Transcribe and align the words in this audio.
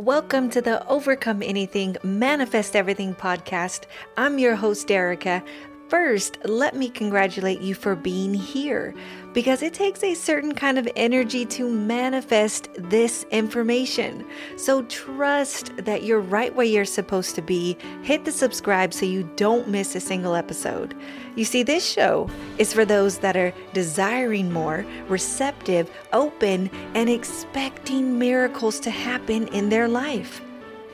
Welcome 0.00 0.48
to 0.52 0.62
the 0.62 0.88
Overcome 0.88 1.42
Anything, 1.42 1.94
Manifest 2.02 2.74
Everything 2.74 3.14
podcast. 3.14 3.82
I'm 4.16 4.38
your 4.38 4.56
host, 4.56 4.88
Derika. 4.88 5.46
First, 5.90 6.38
let 6.46 6.74
me 6.74 6.88
congratulate 6.88 7.60
you 7.60 7.74
for 7.74 7.94
being 7.94 8.32
here 8.32 8.94
because 9.32 9.62
it 9.62 9.74
takes 9.74 10.02
a 10.02 10.14
certain 10.14 10.54
kind 10.54 10.78
of 10.78 10.88
energy 10.96 11.46
to 11.46 11.68
manifest 11.68 12.68
this 12.76 13.24
information. 13.30 14.26
So 14.56 14.82
trust 14.84 15.76
that 15.76 16.02
you're 16.02 16.20
right 16.20 16.54
where 16.54 16.66
you're 16.66 16.84
supposed 16.84 17.34
to 17.36 17.42
be. 17.42 17.76
Hit 18.02 18.24
the 18.24 18.32
subscribe 18.32 18.92
so 18.92 19.06
you 19.06 19.22
don't 19.36 19.68
miss 19.68 19.94
a 19.94 20.00
single 20.00 20.34
episode. 20.34 20.94
You 21.36 21.44
see, 21.44 21.62
this 21.62 21.88
show 21.88 22.28
is 22.58 22.72
for 22.72 22.84
those 22.84 23.18
that 23.18 23.36
are 23.36 23.54
desiring 23.72 24.52
more, 24.52 24.84
receptive, 25.08 25.90
open, 26.12 26.70
and 26.94 27.08
expecting 27.08 28.18
miracles 28.18 28.80
to 28.80 28.90
happen 28.90 29.46
in 29.48 29.68
their 29.68 29.88
life. 29.88 30.42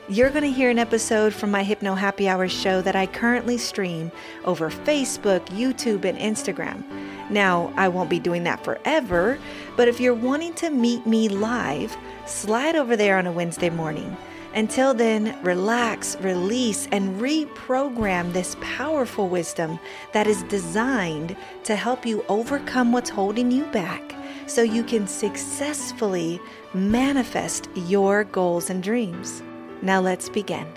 You're 0.09 0.29
going 0.29 0.45
to 0.45 0.51
hear 0.51 0.69
an 0.69 0.79
episode 0.79 1.33
from 1.33 1.51
my 1.51 1.63
Hypno 1.63 1.93
Happy 1.93 2.29
Hour 2.29 2.47
show 2.47 2.81
that 2.81 2.95
I 2.95 3.07
currently 3.07 3.57
stream 3.57 4.09
over 4.45 4.69
Facebook, 4.69 5.45
YouTube, 5.47 6.05
and 6.05 6.17
Instagram. 6.17 6.81
Now, 7.29 7.73
I 7.75 7.89
won't 7.89 8.09
be 8.09 8.17
doing 8.17 8.45
that 8.45 8.63
forever, 8.63 9.37
but 9.75 9.89
if 9.89 9.99
you're 9.99 10.13
wanting 10.13 10.53
to 10.55 10.69
meet 10.69 11.05
me 11.05 11.27
live, 11.27 11.97
slide 12.25 12.77
over 12.77 12.95
there 12.95 13.17
on 13.17 13.27
a 13.27 13.33
Wednesday 13.33 13.69
morning. 13.69 14.15
Until 14.55 14.93
then, 14.93 15.37
relax, 15.43 16.15
release, 16.21 16.87
and 16.93 17.19
reprogram 17.19 18.31
this 18.31 18.55
powerful 18.61 19.27
wisdom 19.27 19.77
that 20.13 20.25
is 20.25 20.41
designed 20.43 21.35
to 21.65 21.75
help 21.75 22.05
you 22.05 22.23
overcome 22.29 22.93
what's 22.93 23.09
holding 23.09 23.51
you 23.51 23.65
back 23.65 24.15
so 24.45 24.61
you 24.61 24.85
can 24.85 25.05
successfully 25.05 26.39
manifest 26.73 27.67
your 27.75 28.23
goals 28.23 28.69
and 28.69 28.81
dreams. 28.81 29.43
Now 29.81 30.01
let's 30.01 30.29
begin. 30.29 30.67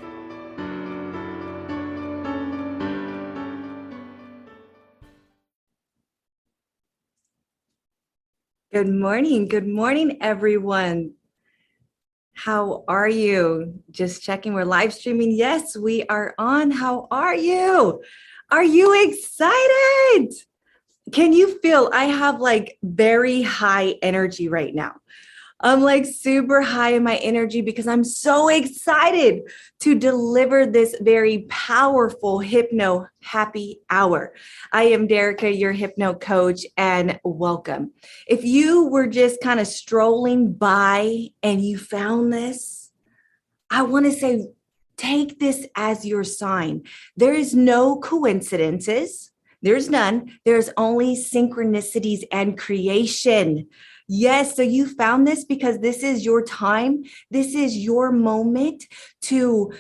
Good 8.72 8.88
morning. 8.88 9.48
Good 9.48 9.66
morning, 9.66 10.18
everyone. 10.20 11.14
How 12.34 12.84
are 12.86 13.08
you? 13.08 13.82
Just 13.90 14.22
checking. 14.22 14.54
We're 14.54 14.64
live 14.64 14.94
streaming. 14.94 15.32
Yes, 15.32 15.76
we 15.76 16.04
are 16.04 16.34
on. 16.38 16.70
How 16.70 17.08
are 17.10 17.34
you? 17.34 18.02
Are 18.50 18.62
you 18.62 19.08
excited? 19.08 20.32
Can 21.12 21.32
you 21.32 21.58
feel 21.58 21.90
I 21.92 22.04
have 22.04 22.40
like 22.40 22.78
very 22.82 23.42
high 23.42 23.96
energy 24.02 24.48
right 24.48 24.74
now? 24.74 24.94
I'm 25.62 25.82
like 25.82 26.06
super 26.06 26.62
high 26.62 26.94
in 26.94 27.04
my 27.04 27.16
energy 27.16 27.60
because 27.60 27.86
I'm 27.86 28.04
so 28.04 28.48
excited 28.48 29.42
to 29.80 29.94
deliver 29.94 30.64
this 30.64 30.96
very 31.00 31.40
powerful 31.50 32.38
hypno 32.38 33.06
happy 33.22 33.80
hour. 33.90 34.34
I 34.72 34.84
am 34.84 35.06
Derika, 35.06 35.56
your 35.56 35.72
hypno 35.72 36.14
coach, 36.14 36.64
and 36.78 37.20
welcome. 37.24 37.92
If 38.26 38.42
you 38.42 38.86
were 38.86 39.06
just 39.06 39.42
kind 39.42 39.60
of 39.60 39.66
strolling 39.66 40.54
by 40.54 41.28
and 41.42 41.62
you 41.62 41.76
found 41.76 42.32
this, 42.32 42.90
I 43.68 43.82
want 43.82 44.06
to 44.06 44.12
say, 44.12 44.48
take 44.96 45.38
this 45.38 45.66
as 45.76 46.06
your 46.06 46.24
sign. 46.24 46.84
There 47.16 47.34
is 47.34 47.54
no 47.54 48.00
coincidences. 48.00 49.30
There's 49.62 49.90
none. 49.90 50.38
There's 50.46 50.70
only 50.78 51.16
synchronicities 51.16 52.24
and 52.32 52.56
creation. 52.56 53.68
Yes. 54.12 54.56
So 54.56 54.62
you 54.62 54.88
found 54.88 55.24
this 55.24 55.44
because 55.44 55.78
this 55.78 56.02
is 56.02 56.24
your 56.24 56.42
time. 56.42 57.04
This 57.30 57.54
is 57.54 57.76
your 57.76 58.10
moment 58.10 58.84
to 59.22 59.72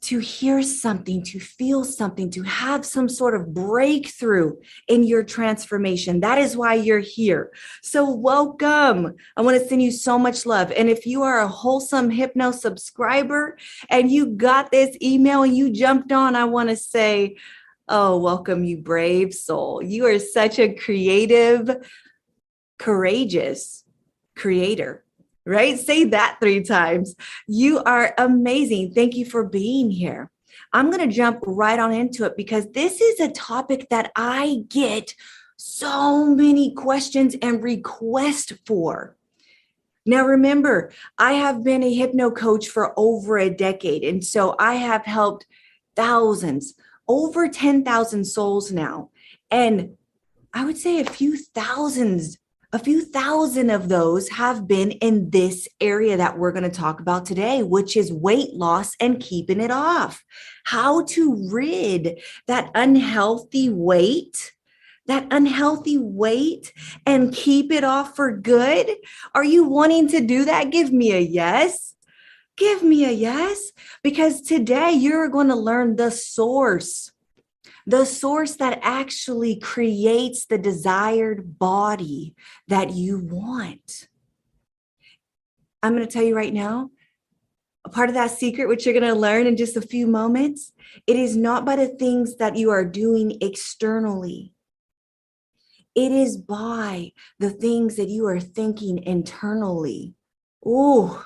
to 0.00 0.18
hear 0.18 0.60
something, 0.62 1.22
to 1.22 1.38
feel 1.38 1.84
something, 1.84 2.30
to 2.30 2.42
have 2.42 2.84
some 2.84 3.08
sort 3.08 3.34
of 3.34 3.54
breakthrough 3.54 4.56
in 4.88 5.04
your 5.04 5.22
transformation. 5.22 6.18
That 6.18 6.38
is 6.38 6.56
why 6.56 6.74
you're 6.74 6.98
here. 6.98 7.52
So, 7.82 8.10
welcome. 8.10 9.14
I 9.36 9.42
want 9.42 9.60
to 9.60 9.68
send 9.68 9.82
you 9.82 9.92
so 9.92 10.18
much 10.18 10.46
love. 10.46 10.72
And 10.72 10.88
if 10.88 11.06
you 11.06 11.22
are 11.22 11.38
a 11.38 11.46
wholesome 11.46 12.10
hypno 12.10 12.50
subscriber 12.50 13.56
and 13.88 14.10
you 14.10 14.26
got 14.26 14.72
this 14.72 14.96
email 15.00 15.44
and 15.44 15.56
you 15.56 15.70
jumped 15.70 16.10
on, 16.10 16.34
I 16.34 16.44
want 16.44 16.70
to 16.70 16.76
say, 16.76 17.36
Oh, 17.88 18.18
welcome, 18.18 18.64
you 18.64 18.78
brave 18.78 19.32
soul. 19.32 19.80
You 19.80 20.06
are 20.06 20.18
such 20.18 20.58
a 20.58 20.74
creative, 20.74 21.70
courageous 22.80 23.84
creator, 24.34 25.04
right? 25.44 25.78
Say 25.78 26.04
that 26.04 26.38
three 26.40 26.62
times. 26.62 27.14
You 27.46 27.80
are 27.84 28.14
amazing. 28.16 28.94
Thank 28.94 29.14
you 29.14 29.26
for 29.26 29.44
being 29.44 29.90
here. 29.90 30.30
I'm 30.72 30.90
going 30.90 31.06
to 31.06 31.14
jump 31.14 31.44
right 31.46 31.78
on 31.78 31.92
into 31.92 32.24
it 32.24 32.36
because 32.36 32.72
this 32.72 33.00
is 33.00 33.20
a 33.20 33.30
topic 33.30 33.88
that 33.90 34.10
I 34.16 34.64
get 34.68 35.14
so 35.58 36.34
many 36.34 36.74
questions 36.74 37.36
and 37.42 37.62
requests 37.62 38.52
for. 38.64 39.16
Now, 40.06 40.24
remember, 40.24 40.90
I 41.18 41.34
have 41.34 41.62
been 41.62 41.82
a 41.82 41.92
hypno 41.92 42.30
coach 42.30 42.68
for 42.68 42.98
over 42.98 43.36
a 43.36 43.50
decade. 43.50 44.04
And 44.04 44.24
so 44.24 44.56
I 44.58 44.76
have 44.76 45.04
helped 45.04 45.46
thousands, 45.96 46.74
over 47.06 47.46
10,000 47.46 48.24
souls 48.24 48.72
now. 48.72 49.10
And 49.50 49.98
I 50.54 50.64
would 50.64 50.78
say 50.78 50.98
a 50.98 51.04
few 51.04 51.36
thousands 51.36 52.38
a 52.72 52.78
few 52.78 53.04
thousand 53.04 53.70
of 53.70 53.88
those 53.88 54.28
have 54.28 54.68
been 54.68 54.92
in 54.92 55.30
this 55.30 55.66
area 55.80 56.16
that 56.16 56.38
we're 56.38 56.52
going 56.52 56.62
to 56.62 56.70
talk 56.70 57.00
about 57.00 57.26
today, 57.26 57.62
which 57.62 57.96
is 57.96 58.12
weight 58.12 58.54
loss 58.54 58.94
and 59.00 59.20
keeping 59.20 59.60
it 59.60 59.72
off. 59.72 60.24
How 60.64 61.04
to 61.06 61.48
rid 61.50 62.20
that 62.46 62.70
unhealthy 62.74 63.70
weight, 63.70 64.52
that 65.06 65.26
unhealthy 65.32 65.98
weight, 65.98 66.72
and 67.04 67.34
keep 67.34 67.72
it 67.72 67.82
off 67.82 68.14
for 68.14 68.36
good. 68.36 68.88
Are 69.34 69.44
you 69.44 69.64
wanting 69.64 70.06
to 70.08 70.20
do 70.20 70.44
that? 70.44 70.70
Give 70.70 70.92
me 70.92 71.12
a 71.12 71.20
yes. 71.20 71.96
Give 72.56 72.82
me 72.82 73.06
a 73.06 73.10
yes, 73.10 73.72
because 74.02 74.42
today 74.42 74.92
you're 74.92 75.28
going 75.28 75.48
to 75.48 75.56
learn 75.56 75.96
the 75.96 76.10
source 76.10 77.10
the 77.86 78.04
source 78.04 78.56
that 78.56 78.80
actually 78.82 79.58
creates 79.58 80.46
the 80.46 80.58
desired 80.58 81.58
body 81.58 82.34
that 82.68 82.90
you 82.90 83.18
want. 83.18 84.08
I'm 85.82 85.94
going 85.94 86.06
to 86.06 86.12
tell 86.12 86.22
you 86.22 86.36
right 86.36 86.52
now, 86.52 86.90
a 87.84 87.88
part 87.88 88.10
of 88.10 88.14
that 88.14 88.30
secret, 88.30 88.68
which 88.68 88.84
you're 88.84 88.98
going 88.98 89.12
to 89.12 89.18
learn 89.18 89.46
in 89.46 89.56
just 89.56 89.76
a 89.76 89.82
few 89.82 90.06
moments, 90.06 90.72
it 91.06 91.16
is 91.16 91.36
not 91.36 91.64
by 91.64 91.76
the 91.76 91.88
things 91.88 92.36
that 92.36 92.56
you 92.56 92.70
are 92.70 92.84
doing 92.84 93.38
externally. 93.40 94.52
It 95.94 96.12
is 96.12 96.36
by 96.36 97.12
the 97.38 97.50
things 97.50 97.96
that 97.96 98.08
you 98.08 98.26
are 98.26 98.40
thinking 98.40 99.02
internally. 99.02 100.14
Oh, 100.64 101.24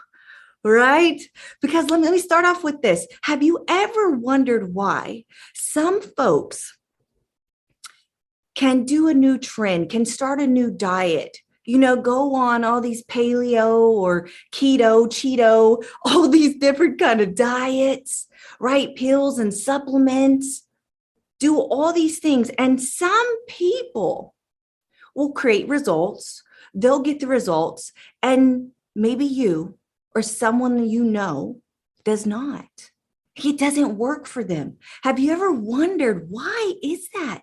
right? 0.65 1.21
Because 1.61 1.91
let 1.91 2.01
me, 2.01 2.05
let 2.05 2.13
me 2.13 2.19
start 2.19 2.45
off 2.45 2.65
with 2.65 2.81
this. 2.83 3.07
Have 3.23 3.43
you 3.43 3.65
ever 3.69 4.11
wondered 4.11 4.75
why 4.75 5.25
some 5.55 6.01
folks 6.01 6.77
can 8.55 8.85
do 8.85 9.09
a 9.09 9.15
new 9.15 9.37
trend, 9.37 9.91
can 9.91 10.05
start 10.05 10.41
a 10.41 10.47
new 10.47 10.71
diet, 10.71 11.39
you 11.65 11.79
know, 11.79 11.97
go 11.97 12.35
on 12.35 12.63
all 12.63 12.81
these 12.81 13.05
paleo 13.05 13.79
or 13.79 14.29
keto, 14.53 15.07
Cheeto, 15.07 15.85
all 16.05 16.29
these 16.29 16.57
different 16.57 16.99
kind 16.99 17.21
of 17.21 17.35
diets, 17.35 18.27
right? 18.61 18.95
Pills 18.95 19.39
and 19.39 19.53
supplements, 19.53 20.67
do 21.41 21.59
all 21.59 21.93
these 21.93 22.19
things. 22.19 22.51
And 22.51 22.81
some 22.81 23.47
people 23.47 24.35
will 25.15 25.33
create 25.33 25.69
results, 25.69 26.43
they'll 26.75 27.01
get 27.01 27.21
the 27.21 27.27
results, 27.27 27.93
and 28.23 28.71
maybe 28.95 29.25
you 29.25 29.79
or 30.15 30.23
someone 30.23 30.89
you 30.89 31.05
know 31.05 31.61
does 32.05 32.27
not. 32.27 32.91
It 33.37 33.59
doesn't 33.59 33.99
work 33.99 34.27
for 34.27 34.45
them. 34.45 34.77
Have 35.03 35.19
you 35.19 35.33
ever 35.33 35.51
wondered 35.51 36.27
why 36.31 36.75
is 36.83 37.09
that? 37.15 37.43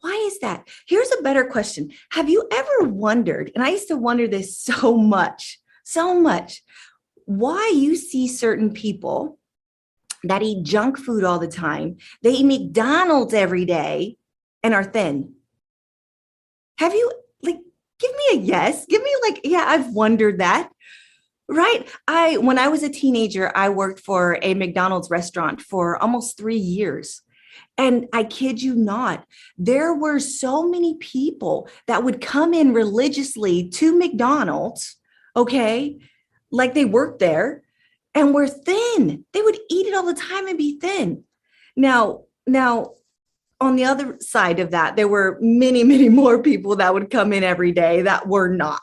Why 0.00 0.14
is 0.26 0.40
that? 0.40 0.68
Here's 0.88 1.12
a 1.12 1.22
better 1.22 1.44
question. 1.44 1.92
Have 2.10 2.28
you 2.28 2.48
ever 2.52 2.88
wondered, 2.88 3.52
and 3.54 3.62
I 3.62 3.70
used 3.70 3.88
to 3.88 3.96
wonder 3.96 4.26
this 4.26 4.58
so 4.60 4.96
much, 4.96 5.60
so 5.84 6.18
much, 6.18 6.62
why 7.24 7.72
you 7.74 7.94
see 7.94 8.26
certain 8.26 8.72
people 8.72 9.38
that 10.24 10.42
eat 10.42 10.64
junk 10.64 10.98
food 10.98 11.24
all 11.24 11.38
the 11.38 11.48
time, 11.48 11.96
they 12.22 12.32
eat 12.32 12.44
McDonald's 12.44 13.34
every 13.34 13.64
day 13.64 14.16
and 14.62 14.74
are 14.74 14.84
thin? 14.84 15.34
Have 16.78 16.94
you, 16.94 17.12
like, 17.42 17.58
give 18.00 18.10
me 18.10 18.24
a 18.32 18.36
yes? 18.42 18.86
Give 18.86 19.02
me, 19.02 19.14
like, 19.22 19.40
yeah, 19.44 19.64
I've 19.66 19.92
wondered 19.92 20.38
that. 20.40 20.70
Right. 21.52 21.86
I 22.08 22.38
when 22.38 22.58
I 22.58 22.68
was 22.68 22.82
a 22.82 22.88
teenager, 22.88 23.52
I 23.54 23.68
worked 23.68 24.00
for 24.00 24.38
a 24.40 24.54
McDonald's 24.54 25.10
restaurant 25.10 25.60
for 25.60 26.02
almost 26.02 26.38
3 26.38 26.56
years. 26.56 27.20
And 27.76 28.06
I 28.14 28.24
kid 28.24 28.62
you 28.62 28.74
not, 28.74 29.26
there 29.58 29.92
were 29.92 30.18
so 30.18 30.66
many 30.66 30.96
people 30.98 31.68
that 31.86 32.02
would 32.02 32.22
come 32.22 32.54
in 32.54 32.72
religiously 32.72 33.68
to 33.70 33.98
McDonald's, 33.98 34.96
okay? 35.36 35.98
Like 36.50 36.72
they 36.72 36.86
worked 36.86 37.18
there 37.18 37.62
and 38.14 38.34
were 38.34 38.48
thin. 38.48 39.26
They 39.32 39.42
would 39.42 39.58
eat 39.68 39.86
it 39.86 39.94
all 39.94 40.06
the 40.06 40.14
time 40.14 40.48
and 40.48 40.56
be 40.56 40.80
thin. 40.80 41.24
Now, 41.76 42.24
now 42.46 42.94
on 43.62 43.76
the 43.76 43.84
other 43.84 44.16
side 44.20 44.58
of 44.60 44.72
that, 44.72 44.96
there 44.96 45.08
were 45.08 45.38
many, 45.40 45.84
many 45.94 46.08
more 46.08 46.42
people 46.42 46.76
that 46.76 46.92
would 46.92 47.10
come 47.10 47.32
in 47.32 47.44
every 47.44 47.72
day 47.72 48.02
that 48.02 48.26
were 48.26 48.48
not. 48.48 48.80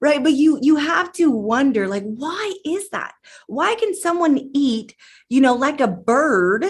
Right. 0.00 0.22
But 0.22 0.32
you 0.32 0.58
you 0.60 0.76
have 0.76 1.12
to 1.12 1.30
wonder, 1.30 1.86
like, 1.86 2.02
why 2.02 2.52
is 2.64 2.88
that? 2.90 3.14
Why 3.46 3.76
can 3.76 3.94
someone 3.94 4.50
eat, 4.52 4.96
you 5.28 5.40
know, 5.40 5.54
like 5.54 5.80
a 5.80 5.86
bird? 5.86 6.64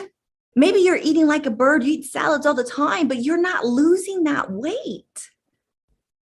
Maybe 0.54 0.80
you're 0.80 0.96
eating 0.96 1.26
like 1.26 1.46
a 1.46 1.50
bird, 1.50 1.82
you 1.82 1.94
eat 1.94 2.04
salads 2.04 2.44
all 2.44 2.52
the 2.52 2.62
time, 2.62 3.08
but 3.08 3.22
you're 3.22 3.40
not 3.40 3.64
losing 3.64 4.24
that 4.24 4.50
weight 4.52 5.30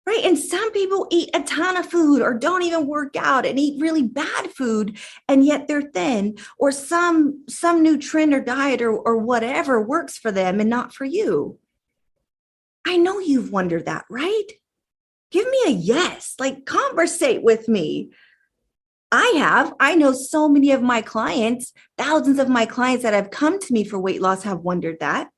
right? 0.07 0.25
And 0.25 0.39
some 0.39 0.71
people 0.73 1.09
eat 1.11 1.31
a 1.35 1.43
ton 1.43 1.77
of 1.77 1.87
food 1.87 2.23
or 2.23 2.33
don't 2.33 2.63
even 2.63 2.87
work 2.87 3.17
out 3.17 3.45
and 3.45 3.59
eat 3.59 3.81
really 3.81 4.05
bad 4.05 4.53
food, 4.53 4.99
and 5.29 5.45
yet 5.45 5.67
they're 5.67 5.83
thin, 5.83 6.39
or 6.59 6.71
some 6.71 7.45
some 7.49 7.83
new 7.83 7.99
trend 7.99 8.33
or 8.33 8.41
diet 8.41 8.81
or, 8.81 8.93
or 8.93 9.17
whatever 9.17 9.83
works 9.83 10.17
for 10.17 10.31
them 10.31 10.61
and 10.61 10.71
not 10.71 10.95
for 10.95 11.05
you. 11.05 11.59
I 12.87 12.97
know 12.97 13.19
you've 13.19 13.51
wondered 13.51 13.87
that, 13.87 14.05
right? 14.09 14.47
Give 15.33 15.49
me 15.51 15.59
a 15.67 15.71
yes, 15.71 16.37
like 16.39 16.65
conversate 16.65 17.43
with 17.43 17.69
me. 17.69 18.11
I 19.11 19.35
have. 19.39 19.75
I 19.81 19.97
know 19.97 20.13
so 20.13 20.49
many 20.49 20.71
of 20.71 20.83
my 20.83 21.03
clients, 21.03 21.73
thousands 21.99 22.39
of 22.39 22.49
my 22.49 22.67
clients 22.67 23.03
that 23.03 23.15
have 23.15 23.31
come 23.31 23.59
to 23.59 23.73
me 23.73 23.85
for 23.85 23.99
weight 23.99 24.21
loss 24.21 24.45
have 24.45 24.61
wondered 24.61 24.99
that 25.01 25.31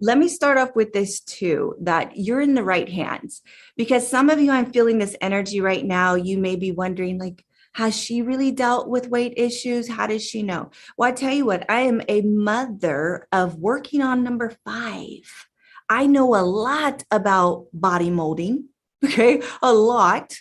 let 0.00 0.18
me 0.18 0.28
start 0.28 0.58
off 0.58 0.70
with 0.74 0.92
this 0.92 1.20
too 1.20 1.74
that 1.80 2.16
you're 2.16 2.40
in 2.40 2.54
the 2.54 2.62
right 2.62 2.88
hands. 2.88 3.42
Because 3.76 4.08
some 4.08 4.30
of 4.30 4.40
you 4.40 4.50
i'm 4.50 4.72
feeling 4.72 4.98
this 4.98 5.16
energy 5.20 5.60
right 5.60 5.84
now. 5.84 6.14
You 6.14 6.38
may 6.38 6.56
be 6.56 6.72
wondering 6.72 7.18
like 7.18 7.44
has 7.74 7.96
she 7.96 8.22
really 8.22 8.50
dealt 8.50 8.88
with 8.88 9.08
weight 9.08 9.34
issues? 9.36 9.88
How 9.88 10.06
does 10.06 10.24
she 10.24 10.42
know? 10.42 10.70
Well 10.96 11.08
i 11.08 11.12
tell 11.12 11.32
you 11.32 11.46
what 11.46 11.68
i 11.70 11.80
am 11.80 12.02
a 12.08 12.22
mother 12.22 13.26
of 13.32 13.56
working 13.56 14.02
on 14.02 14.24
number 14.24 14.52
five. 14.64 15.46
I 15.88 16.06
know 16.06 16.34
a 16.34 16.44
lot 16.44 17.04
about 17.10 17.66
body 17.72 18.10
molding 18.10 18.68
okay? 19.04 19.42
A 19.62 19.72
lot. 19.72 20.34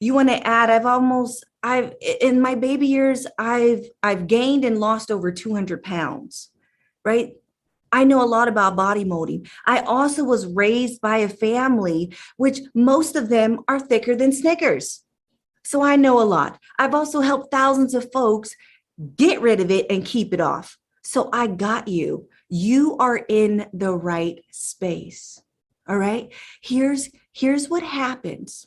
You 0.00 0.14
want 0.14 0.28
to 0.28 0.46
add 0.46 0.70
i've 0.70 0.86
almost 0.86 1.44
i've 1.62 1.94
in 2.20 2.40
my 2.40 2.54
baby 2.54 2.86
years 2.86 3.26
i've 3.38 3.86
i've 4.02 4.26
gained 4.26 4.64
and 4.64 4.78
lost 4.78 5.10
over 5.10 5.32
200 5.32 5.82
pounds 5.82 6.50
right 7.04 7.32
I 7.94 8.02
know 8.02 8.20
a 8.20 8.26
lot 8.26 8.48
about 8.48 8.74
body 8.74 9.04
molding. 9.04 9.46
I 9.66 9.78
also 9.78 10.24
was 10.24 10.48
raised 10.48 11.00
by 11.00 11.18
a 11.18 11.28
family, 11.28 12.12
which 12.36 12.58
most 12.74 13.14
of 13.14 13.28
them 13.28 13.60
are 13.68 13.78
thicker 13.78 14.16
than 14.16 14.32
Snickers. 14.32 15.04
So 15.62 15.80
I 15.80 15.94
know 15.94 16.20
a 16.20 16.26
lot. 16.26 16.58
I've 16.76 16.92
also 16.92 17.20
helped 17.20 17.52
thousands 17.52 17.94
of 17.94 18.10
folks 18.12 18.56
get 19.16 19.40
rid 19.40 19.60
of 19.60 19.70
it 19.70 19.86
and 19.90 20.04
keep 20.04 20.34
it 20.34 20.40
off. 20.40 20.76
So 21.04 21.30
I 21.32 21.46
got 21.46 21.86
you. 21.86 22.28
You 22.48 22.96
are 22.98 23.24
in 23.28 23.66
the 23.72 23.94
right 23.94 24.44
space. 24.50 25.40
All 25.88 25.96
right? 25.96 26.32
Here's 26.62 27.10
here's 27.32 27.68
what 27.68 27.84
happens. 27.84 28.66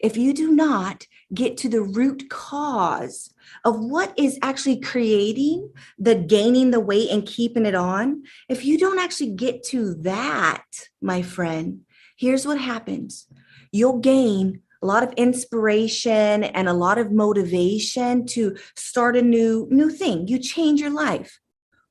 If 0.00 0.16
you 0.16 0.32
do 0.32 0.52
not 0.52 1.06
get 1.32 1.56
to 1.58 1.68
the 1.68 1.82
root 1.82 2.28
cause 2.28 3.32
of 3.64 3.78
what 3.78 4.12
is 4.18 4.38
actually 4.42 4.80
creating 4.80 5.70
the 5.98 6.14
gaining 6.14 6.70
the 6.70 6.80
weight 6.80 7.10
and 7.10 7.26
keeping 7.26 7.66
it 7.66 7.74
on, 7.74 8.22
if 8.48 8.64
you 8.64 8.78
don't 8.78 8.98
actually 8.98 9.30
get 9.30 9.62
to 9.64 9.94
that, 9.96 10.64
my 11.00 11.22
friend, 11.22 11.82
here's 12.16 12.46
what 12.46 12.60
happens. 12.60 13.26
You'll 13.72 13.98
gain 13.98 14.62
a 14.82 14.86
lot 14.86 15.02
of 15.02 15.12
inspiration 15.12 16.44
and 16.44 16.68
a 16.68 16.72
lot 16.72 16.98
of 16.98 17.12
motivation 17.12 18.26
to 18.26 18.56
start 18.76 19.16
a 19.16 19.22
new 19.22 19.68
new 19.70 19.90
thing. 19.90 20.26
You 20.26 20.38
change 20.38 20.80
your 20.80 20.90
life 20.90 21.38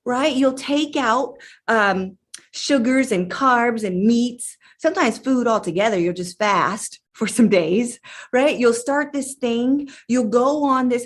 right? 0.09 0.35
You'll 0.35 0.53
take 0.53 0.95
out 0.95 1.35
um, 1.67 2.17
sugars 2.51 3.11
and 3.11 3.31
carbs 3.31 3.83
and 3.83 4.03
meats 4.03 4.57
sometimes 4.79 5.19
food 5.19 5.45
altogether 5.45 5.99
you'll 5.99 6.13
just 6.13 6.39
fast 6.39 6.99
for 7.13 7.27
some 7.27 7.49
days, 7.49 7.99
right? 8.33 8.57
You'll 8.57 8.73
start 8.73 9.13
this 9.13 9.35
thing, 9.35 9.89
you'll 10.07 10.29
go 10.29 10.63
on 10.63 10.89
this. 10.89 11.05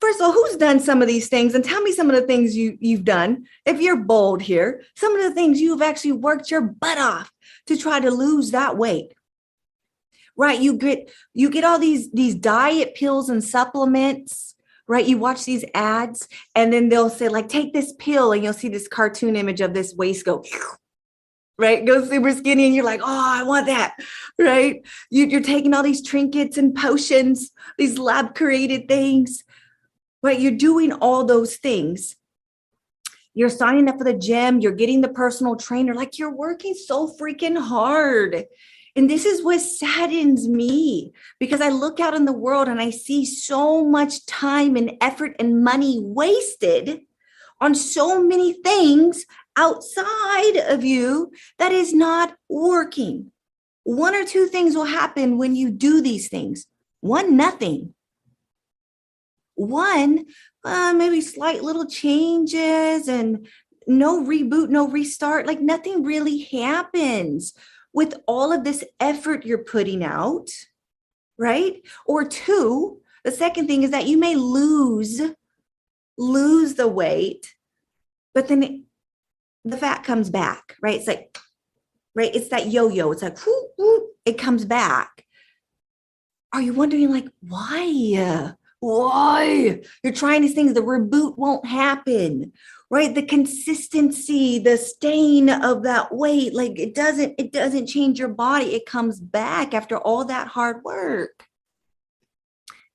First 0.00 0.20
of 0.20 0.26
all, 0.26 0.32
who's 0.32 0.56
done 0.56 0.80
some 0.80 1.00
of 1.00 1.08
these 1.08 1.28
things? 1.28 1.54
And 1.54 1.64
tell 1.64 1.80
me 1.80 1.92
some 1.92 2.10
of 2.10 2.16
the 2.16 2.26
things 2.26 2.54
you, 2.54 2.76
you've 2.80 3.04
done. 3.04 3.46
If 3.64 3.80
you're 3.80 3.96
bold 3.96 4.42
here, 4.42 4.82
some 4.94 5.16
of 5.16 5.22
the 5.22 5.32
things 5.32 5.58
you've 5.58 5.80
actually 5.80 6.12
worked 6.12 6.50
your 6.50 6.60
butt 6.60 6.98
off 6.98 7.32
to 7.68 7.78
try 7.78 8.00
to 8.00 8.10
lose 8.10 8.50
that 8.50 8.76
weight. 8.76 9.14
Right. 10.36 10.60
You 10.60 10.76
get 10.76 11.10
you 11.32 11.48
get 11.48 11.64
all 11.64 11.78
these 11.78 12.10
these 12.12 12.34
diet 12.34 12.94
pills 12.94 13.30
and 13.30 13.42
supplements 13.42 14.54
right? 14.88 15.06
You 15.06 15.18
watch 15.18 15.44
these 15.44 15.64
ads 15.74 16.28
and 16.54 16.72
then 16.72 16.88
they'll 16.88 17.10
say, 17.10 17.28
like, 17.28 17.48
take 17.48 17.72
this 17.72 17.92
pill, 17.98 18.32
and 18.32 18.44
you'll 18.44 18.52
see 18.52 18.68
this 18.68 18.86
cartoon 18.88 19.34
image 19.36 19.60
of 19.60 19.74
this 19.74 19.94
waist 19.94 20.24
go 20.24 20.44
right? 21.58 21.84
Go 21.84 22.04
super 22.04 22.32
skinny 22.32 22.66
and 22.66 22.74
you're 22.74 22.84
like, 22.84 23.00
oh, 23.02 23.06
I 23.06 23.42
want 23.42 23.66
that, 23.66 23.96
right? 24.38 24.82
You, 25.10 25.38
are 25.38 25.42
taking 25.42 25.74
all 25.74 25.82
these 25.82 26.06
trinkets 26.06 26.58
and 26.58 26.74
potions, 26.74 27.50
these 27.78 27.98
lab 27.98 28.34
created 28.34 28.88
things, 28.88 29.44
right? 30.22 30.38
You're 30.38 30.52
doing 30.52 30.92
all 30.92 31.24
those 31.24 31.56
things. 31.56 32.16
You're 33.34 33.50
signing 33.50 33.88
up 33.88 33.98
for 33.98 34.04
the 34.04 34.14
gym, 34.14 34.60
you're 34.60 34.72
getting 34.72 35.02
the 35.02 35.08
personal 35.08 35.56
trainer, 35.56 35.94
like 35.94 36.18
you're 36.18 36.34
working 36.34 36.74
so 36.74 37.14
freaking 37.20 37.58
hard. 37.58 38.46
And 38.94 39.10
this 39.10 39.26
is 39.26 39.44
what 39.44 39.60
saddens 39.60 40.48
me 40.48 41.12
because 41.38 41.60
I 41.60 41.68
look 41.68 42.00
out 42.00 42.14
in 42.14 42.24
the 42.24 42.32
world 42.32 42.66
and 42.66 42.80
I 42.80 42.88
see 42.88 43.26
so 43.26 43.84
much 43.84 44.24
time 44.24 44.74
and 44.74 44.96
effort 45.02 45.36
and 45.38 45.62
money 45.62 45.98
wasted 46.00 47.02
on 47.60 47.74
so 47.74 48.22
many 48.22 48.54
things 48.54 49.26
outside 49.56 50.56
of 50.68 50.84
you 50.84 51.32
that 51.58 51.72
is 51.72 51.92
not 51.92 52.36
working. 52.48 53.32
One 53.84 54.14
or 54.14 54.24
two 54.24 54.46
things 54.46 54.74
will 54.74 54.84
happen 54.84 55.38
when 55.38 55.54
you 55.54 55.70
do 55.70 56.00
these 56.02 56.28
things. 56.28 56.66
One, 57.00 57.36
nothing. 57.36 57.94
One, 59.54 60.26
uh, 60.64 60.92
maybe 60.92 61.20
slight 61.20 61.62
little 61.62 61.86
changes 61.86 63.08
and 63.08 63.48
no 63.86 64.24
reboot, 64.24 64.68
no 64.68 64.88
restart. 64.88 65.46
Like 65.46 65.60
nothing 65.60 66.02
really 66.02 66.42
happens 66.42 67.54
with 67.92 68.14
all 68.26 68.52
of 68.52 68.64
this 68.64 68.84
effort 69.00 69.46
you're 69.46 69.64
putting 69.64 70.04
out, 70.04 70.50
right? 71.38 71.80
Or 72.04 72.24
two, 72.24 73.00
the 73.24 73.32
second 73.32 73.68
thing 73.68 73.82
is 73.84 73.90
that 73.92 74.06
you 74.06 74.18
may 74.18 74.34
lose 74.34 75.22
lose 76.18 76.74
the 76.74 76.88
weight, 76.88 77.54
but 78.34 78.48
then 78.48 78.86
the 79.72 79.76
fat 79.76 80.04
comes 80.04 80.30
back, 80.30 80.76
right? 80.82 80.96
It's 80.96 81.08
like, 81.08 81.36
right? 82.14 82.34
It's 82.34 82.48
that 82.48 82.68
yo 82.68 82.88
yo. 82.88 83.10
It's 83.12 83.22
like, 83.22 83.44
whoo, 83.44 83.68
whoo, 83.78 84.08
it 84.24 84.38
comes 84.38 84.64
back. 84.64 85.24
Are 86.52 86.62
you 86.62 86.72
wondering, 86.72 87.10
like, 87.10 87.28
why? 87.40 88.54
Why? 88.80 89.80
You're 90.02 90.12
trying 90.12 90.42
these 90.42 90.54
things, 90.54 90.74
the 90.74 90.80
reboot 90.80 91.36
won't 91.36 91.66
happen, 91.66 92.52
right? 92.90 93.14
The 93.14 93.22
consistency, 93.22 94.58
the 94.58 94.76
stain 94.76 95.50
of 95.50 95.82
that 95.82 96.14
weight, 96.14 96.54
like 96.54 96.78
it 96.78 96.94
doesn't, 96.94 97.34
it 97.38 97.52
doesn't 97.52 97.86
change 97.88 98.18
your 98.18 98.28
body. 98.28 98.74
It 98.74 98.86
comes 98.86 99.18
back 99.18 99.74
after 99.74 99.96
all 99.98 100.26
that 100.26 100.48
hard 100.48 100.84
work. 100.84 101.46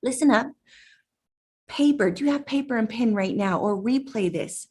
Listen 0.02 0.32
up. 0.32 0.48
Paper. 1.68 2.12
Do 2.12 2.26
you 2.26 2.32
have 2.32 2.46
paper 2.46 2.78
and 2.78 2.90
pen 2.90 3.14
right 3.14 3.36
now 3.36 3.60
or 3.60 3.76
replay 3.76 4.32
this? 4.32 4.68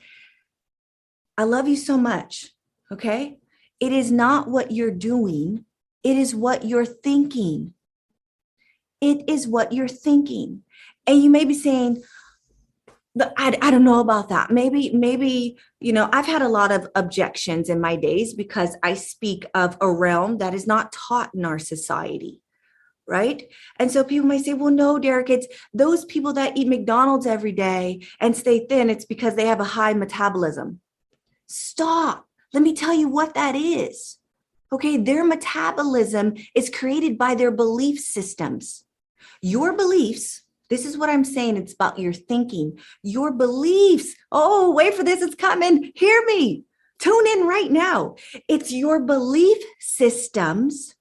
I 1.40 1.44
love 1.44 1.66
you 1.66 1.76
so 1.76 1.96
much. 1.96 2.50
Okay. 2.92 3.38
It 3.80 3.94
is 3.94 4.12
not 4.12 4.48
what 4.48 4.72
you're 4.72 4.90
doing, 4.90 5.64
it 6.04 6.18
is 6.18 6.34
what 6.34 6.66
you're 6.66 6.84
thinking. 6.84 7.72
It 9.00 9.24
is 9.26 9.48
what 9.48 9.72
you're 9.72 9.88
thinking. 9.88 10.64
And 11.06 11.22
you 11.22 11.30
may 11.30 11.46
be 11.46 11.54
saying, 11.54 12.02
I, 13.18 13.56
I 13.62 13.70
don't 13.70 13.84
know 13.84 14.00
about 14.00 14.28
that. 14.28 14.50
Maybe, 14.50 14.90
maybe, 14.92 15.56
you 15.80 15.94
know, 15.94 16.10
I've 16.12 16.26
had 16.26 16.42
a 16.42 16.48
lot 16.48 16.72
of 16.72 16.86
objections 16.94 17.70
in 17.70 17.80
my 17.80 17.96
days 17.96 18.34
because 18.34 18.76
I 18.82 18.92
speak 18.92 19.46
of 19.54 19.78
a 19.80 19.90
realm 19.90 20.36
that 20.38 20.52
is 20.52 20.66
not 20.66 20.92
taught 20.92 21.34
in 21.34 21.46
our 21.46 21.58
society. 21.58 22.42
Right. 23.08 23.44
And 23.78 23.90
so 23.90 24.04
people 24.04 24.28
might 24.28 24.44
say, 24.44 24.52
well, 24.52 24.70
no, 24.70 24.98
Derek, 24.98 25.30
it's 25.30 25.46
those 25.72 26.04
people 26.04 26.34
that 26.34 26.58
eat 26.58 26.68
McDonald's 26.68 27.26
every 27.26 27.52
day 27.52 28.02
and 28.20 28.36
stay 28.36 28.66
thin, 28.66 28.90
it's 28.90 29.06
because 29.06 29.36
they 29.36 29.46
have 29.46 29.60
a 29.60 29.64
high 29.64 29.94
metabolism. 29.94 30.80
Stop. 31.50 32.26
Let 32.52 32.62
me 32.62 32.74
tell 32.74 32.94
you 32.94 33.08
what 33.08 33.34
that 33.34 33.56
is. 33.56 34.18
Okay, 34.72 34.96
their 34.96 35.24
metabolism 35.24 36.34
is 36.54 36.70
created 36.70 37.18
by 37.18 37.34
their 37.34 37.50
belief 37.50 37.98
systems. 37.98 38.84
Your 39.42 39.76
beliefs, 39.76 40.42
this 40.68 40.86
is 40.86 40.96
what 40.96 41.10
I'm 41.10 41.24
saying, 41.24 41.56
it's 41.56 41.74
about 41.74 41.98
your 41.98 42.12
thinking. 42.12 42.78
Your 43.02 43.32
beliefs, 43.32 44.14
oh, 44.30 44.70
wait 44.70 44.94
for 44.94 45.02
this, 45.02 45.22
it's 45.22 45.34
coming. 45.34 45.90
Hear 45.96 46.22
me. 46.24 46.64
Tune 47.00 47.26
in 47.26 47.46
right 47.46 47.70
now. 47.70 48.14
It's 48.46 48.70
your 48.70 49.00
belief 49.00 49.58
systems 49.80 50.94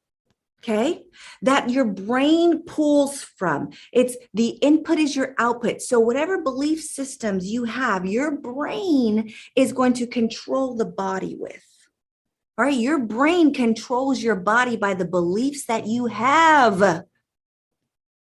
okay 0.62 1.04
that 1.42 1.70
your 1.70 1.86
brain 1.86 2.64
pulls 2.64 3.24
from. 3.24 3.70
It's 3.94 4.16
the 4.34 4.50
input 4.62 5.00
is 5.00 5.16
your 5.16 5.36
output. 5.40 5.82
So 5.82 6.00
whatever 6.00 6.42
belief 6.42 6.84
systems 6.84 7.50
you 7.50 7.64
have 7.64 8.06
your 8.06 8.32
brain 8.32 9.34
is 9.56 9.74
going 9.74 9.94
to 9.94 10.08
control 10.08 10.76
the 10.76 10.86
body 10.86 11.36
with 11.38 11.64
all 12.60 12.66
right? 12.66 12.78
Your 12.78 13.00
brain 13.00 13.54
controls 13.54 14.22
your 14.22 14.36
body 14.36 14.76
by 14.76 14.94
the 14.94 15.06
beliefs 15.06 15.66
that 15.68 15.88
you 15.88 16.08
have 16.08 17.06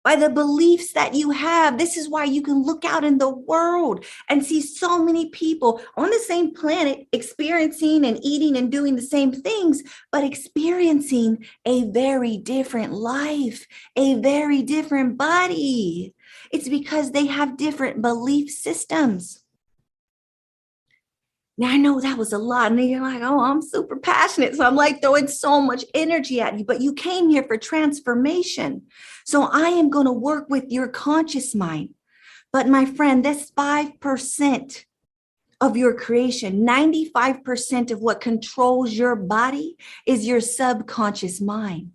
by 0.04 0.16
the 0.16 0.28
beliefs 0.28 0.92
that 0.92 1.14
you 1.14 1.30
have. 1.30 1.78
This 1.78 1.96
is 1.96 2.08
why 2.08 2.24
you 2.24 2.42
can 2.42 2.62
look 2.62 2.84
out 2.84 3.04
in 3.04 3.18
the 3.18 3.28
world 3.28 4.04
and 4.28 4.44
see 4.44 4.60
so 4.60 5.02
many 5.02 5.28
people 5.30 5.80
on 5.96 6.10
the 6.10 6.18
same 6.18 6.54
planet 6.54 7.06
experiencing 7.12 8.04
and 8.04 8.18
eating 8.22 8.56
and 8.56 8.70
doing 8.70 8.96
the 8.96 9.02
same 9.02 9.32
things, 9.32 9.82
but 10.10 10.24
experiencing 10.24 11.44
a 11.64 11.84
very 11.90 12.36
different 12.36 12.92
life, 12.92 13.66
a 13.96 14.14
very 14.14 14.62
different 14.62 15.16
body. 15.16 16.14
It's 16.50 16.68
because 16.68 17.12
they 17.12 17.26
have 17.26 17.56
different 17.56 18.02
belief 18.02 18.50
systems. 18.50 19.41
Now 21.58 21.68
I 21.68 21.76
know 21.76 22.00
that 22.00 22.16
was 22.16 22.32
a 22.32 22.38
lot. 22.38 22.72
And 22.72 22.88
you're 22.88 23.02
like, 23.02 23.22
oh, 23.22 23.40
I'm 23.40 23.60
super 23.60 23.96
passionate. 23.96 24.56
So 24.56 24.64
I'm 24.64 24.74
like 24.74 25.02
throwing 25.02 25.28
so 25.28 25.60
much 25.60 25.84
energy 25.94 26.40
at 26.40 26.58
you, 26.58 26.64
but 26.64 26.80
you 26.80 26.94
came 26.94 27.28
here 27.28 27.42
for 27.42 27.56
transformation. 27.56 28.82
So 29.24 29.42
I 29.42 29.68
am 29.68 29.90
going 29.90 30.06
to 30.06 30.12
work 30.12 30.48
with 30.48 30.64
your 30.68 30.88
conscious 30.88 31.54
mind. 31.54 31.90
But 32.52 32.68
my 32.68 32.84
friend, 32.84 33.24
that's 33.24 33.50
5% 33.50 34.84
of 35.60 35.76
your 35.76 35.94
creation. 35.94 36.66
95% 36.66 37.90
of 37.90 38.00
what 38.00 38.20
controls 38.20 38.92
your 38.92 39.14
body 39.14 39.76
is 40.06 40.26
your 40.26 40.40
subconscious 40.40 41.40
mind. 41.40 41.92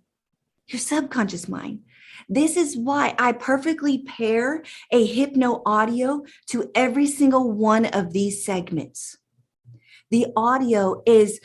Your 0.68 0.80
subconscious 0.80 1.48
mind. 1.48 1.80
This 2.28 2.56
is 2.56 2.76
why 2.76 3.14
I 3.18 3.32
perfectly 3.32 3.98
pair 4.04 4.62
a 4.90 5.04
hypno 5.06 5.62
audio 5.64 6.24
to 6.48 6.70
every 6.74 7.06
single 7.06 7.52
one 7.52 7.86
of 7.86 8.12
these 8.12 8.44
segments 8.44 9.18
the 10.10 10.26
audio 10.36 11.02
is 11.06 11.40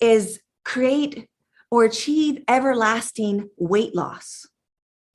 is 0.00 0.40
create 0.64 1.28
or 1.70 1.84
achieve 1.84 2.42
everlasting 2.48 3.48
weight 3.56 3.94
loss 3.94 4.46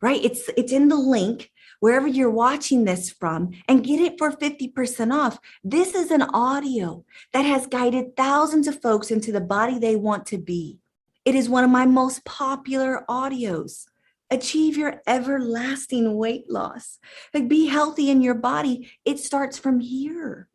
right? 0.02 0.24
It's 0.24 0.50
it's 0.58 0.72
in 0.72 0.90
the 0.90 0.98
link 0.98 1.52
wherever 1.80 2.08
you're 2.08 2.30
watching 2.30 2.86
this 2.86 3.10
from 3.10 3.52
and 3.68 3.84
get 3.84 4.00
it 4.00 4.18
for 4.18 4.32
50% 4.32 5.14
off. 5.14 5.40
This 5.64 5.96
is 5.96 6.12
an 6.12 6.22
audio 6.22 7.06
that 7.34 7.44
has 7.44 7.66
guided 7.68 8.16
thousands 8.16 8.68
of 8.68 8.82
folks 8.82 9.10
into 9.10 9.32
the 9.32 9.42
body 9.42 9.80
they 9.80 9.96
want 9.96 10.26
to 10.28 10.38
be. 10.38 10.80
It 11.26 11.36
is 11.36 11.50
one 11.50 11.64
of 11.64 11.70
my 11.70 11.86
most 11.86 12.24
popular 12.26 13.04
audios. 13.10 13.86
Achieve 14.30 14.78
your 14.78 15.02
everlasting 15.08 16.16
weight 16.16 16.50
loss. 16.50 17.00
Like 17.34 17.48
be 17.48 17.66
healthy 17.66 18.10
in 18.10 18.22
your 18.22 18.36
body. 18.36 18.92
It 19.04 19.20
starts 19.20 19.58
from 19.58 19.80
here. 19.80 20.48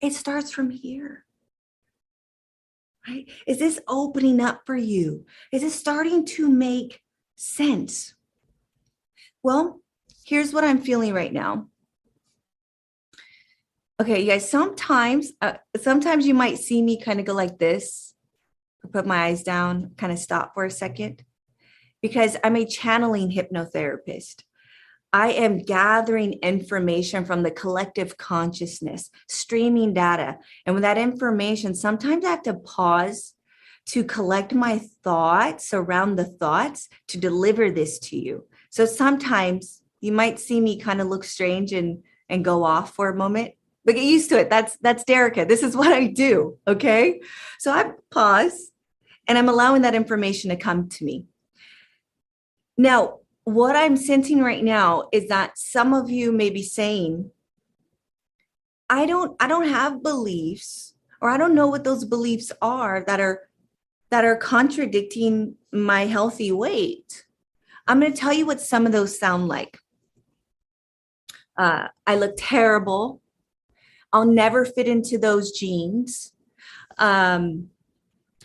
It 0.00 0.12
starts 0.12 0.52
from 0.52 0.70
here 0.70 1.24
right? 3.08 3.28
Is 3.46 3.58
this 3.58 3.80
opening 3.88 4.40
up 4.40 4.62
for 4.66 4.76
you? 4.76 5.26
Is 5.52 5.62
it 5.62 5.70
starting 5.70 6.24
to 6.26 6.48
make 6.48 7.00
sense? 7.36 8.14
Well, 9.42 9.80
here's 10.24 10.52
what 10.52 10.64
I'm 10.64 10.80
feeling 10.80 11.12
right 11.12 11.32
now. 11.32 11.68
Okay, 14.00 14.22
you 14.22 14.26
guys, 14.26 14.50
sometimes, 14.50 15.32
uh, 15.40 15.54
sometimes 15.80 16.26
you 16.26 16.34
might 16.34 16.58
see 16.58 16.82
me 16.82 17.00
kind 17.00 17.20
of 17.20 17.26
go 17.26 17.34
like 17.34 17.58
this, 17.58 18.14
put 18.92 19.06
my 19.06 19.26
eyes 19.26 19.42
down, 19.42 19.92
kind 19.96 20.12
of 20.12 20.18
stop 20.18 20.54
for 20.54 20.64
a 20.64 20.70
second, 20.70 21.24
because 22.02 22.36
I'm 22.42 22.56
a 22.56 22.66
channeling 22.66 23.30
hypnotherapist. 23.30 24.42
I 25.14 25.28
am 25.28 25.58
gathering 25.58 26.40
information 26.42 27.24
from 27.24 27.44
the 27.44 27.52
collective 27.52 28.16
consciousness, 28.16 29.10
streaming 29.28 29.94
data. 29.94 30.38
And 30.66 30.74
with 30.74 30.82
that 30.82 30.98
information, 30.98 31.76
sometimes 31.76 32.24
I 32.24 32.30
have 32.30 32.42
to 32.42 32.54
pause 32.54 33.34
to 33.86 34.02
collect 34.02 34.52
my 34.52 34.80
thoughts 35.04 35.72
around 35.72 36.16
the 36.16 36.24
thoughts 36.24 36.88
to 37.06 37.16
deliver 37.16 37.70
this 37.70 38.00
to 38.00 38.18
you. 38.18 38.48
So 38.70 38.86
sometimes 38.86 39.82
you 40.00 40.10
might 40.10 40.40
see 40.40 40.60
me 40.60 40.80
kind 40.80 41.00
of 41.00 41.06
look 41.06 41.22
strange 41.22 41.72
and 41.72 42.02
and 42.28 42.44
go 42.44 42.64
off 42.64 42.96
for 42.96 43.08
a 43.08 43.14
moment. 43.14 43.52
But 43.84 43.94
get 43.94 44.02
used 44.02 44.30
to 44.30 44.40
it. 44.40 44.50
That's 44.50 44.76
that's 44.78 45.04
Derika. 45.04 45.46
This 45.46 45.62
is 45.62 45.76
what 45.76 45.92
I 45.92 46.08
do. 46.08 46.58
Okay. 46.66 47.20
So 47.60 47.70
I 47.70 47.92
pause 48.10 48.72
and 49.28 49.38
I'm 49.38 49.48
allowing 49.48 49.82
that 49.82 49.94
information 49.94 50.50
to 50.50 50.56
come 50.56 50.88
to 50.88 51.04
me. 51.04 51.26
Now, 52.76 53.20
what 53.44 53.76
I'm 53.76 53.96
sensing 53.96 54.42
right 54.42 54.64
now 54.64 55.08
is 55.12 55.28
that 55.28 55.58
some 55.58 55.92
of 55.92 56.10
you 56.10 56.32
may 56.32 56.50
be 56.50 56.62
saying, 56.62 57.30
I 58.88 59.06
don't 59.06 59.36
I 59.40 59.46
don't 59.48 59.68
have 59.68 60.02
beliefs 60.02 60.94
or 61.20 61.30
I 61.30 61.36
don't 61.36 61.54
know 61.54 61.68
what 61.68 61.84
those 61.84 62.04
beliefs 62.04 62.52
are 62.60 63.04
that 63.06 63.20
are 63.20 63.48
that 64.10 64.24
are 64.24 64.36
contradicting 64.36 65.56
my 65.72 66.06
healthy 66.06 66.52
weight. 66.52 67.26
I'm 67.86 68.00
going 68.00 68.12
to 68.12 68.18
tell 68.18 68.32
you 68.32 68.46
what 68.46 68.60
some 68.60 68.86
of 68.86 68.92
those 68.92 69.18
sound 69.18 69.48
like. 69.48 69.78
Uh, 71.56 71.88
I 72.06 72.16
look 72.16 72.34
terrible. 72.36 73.20
I'll 74.12 74.24
never 74.24 74.64
fit 74.64 74.88
into 74.88 75.18
those 75.18 75.52
jeans. 75.52 76.32
Um, 76.98 77.70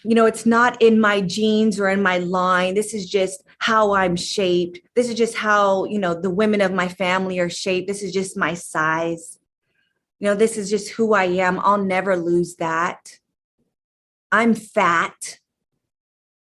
you 0.03 0.15
know, 0.15 0.25
it's 0.25 0.46
not 0.46 0.82
in 0.82 1.00
my 1.00 1.22
genes 1.22 1.79
or 1.79 1.89
in 1.89 2.01
my 2.01 2.20
line. 2.20 2.74
This 2.74 2.94
is 2.94 3.10
just 3.10 3.44
how 3.60 3.94
I'm 3.94 4.15
shaped. 4.15 4.79
This 4.96 5.10
is 5.10 5.15
just 5.15 5.36
how, 5.36 5.86
you 5.86 6.00
know, 6.00 6.13
the 6.13 6.29
women 6.29 6.62
of 6.62 6.72
my 6.72 6.88
family 6.88 7.39
are 7.39 7.50
shaped. 7.50 7.88
This 7.88 8.03
is 8.03 8.13
just 8.13 8.38
my 8.38 8.53
size. 8.53 9.39
You 10.20 10.27
know, 10.27 10.36
this 10.36 10.58
is 10.58 10.70
just 10.70 10.89
who 10.91 11.13
I 11.13 11.25
am. 11.25 11.60
I'll 11.60 11.84
never 11.84 12.15
lose 12.18 12.56
that. 12.56 13.20
I'm 14.32 14.53
fat. 14.53 15.39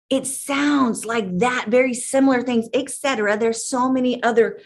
It 0.08 0.26
sounds 0.26 1.04
like 1.04 1.38
that, 1.38 1.66
very 1.68 1.94
similar 1.94 2.42
things, 2.42 2.68
etc. 2.74 3.38
There's 3.38 3.64
so 3.64 3.90
many 3.90 4.22
other 4.22 4.58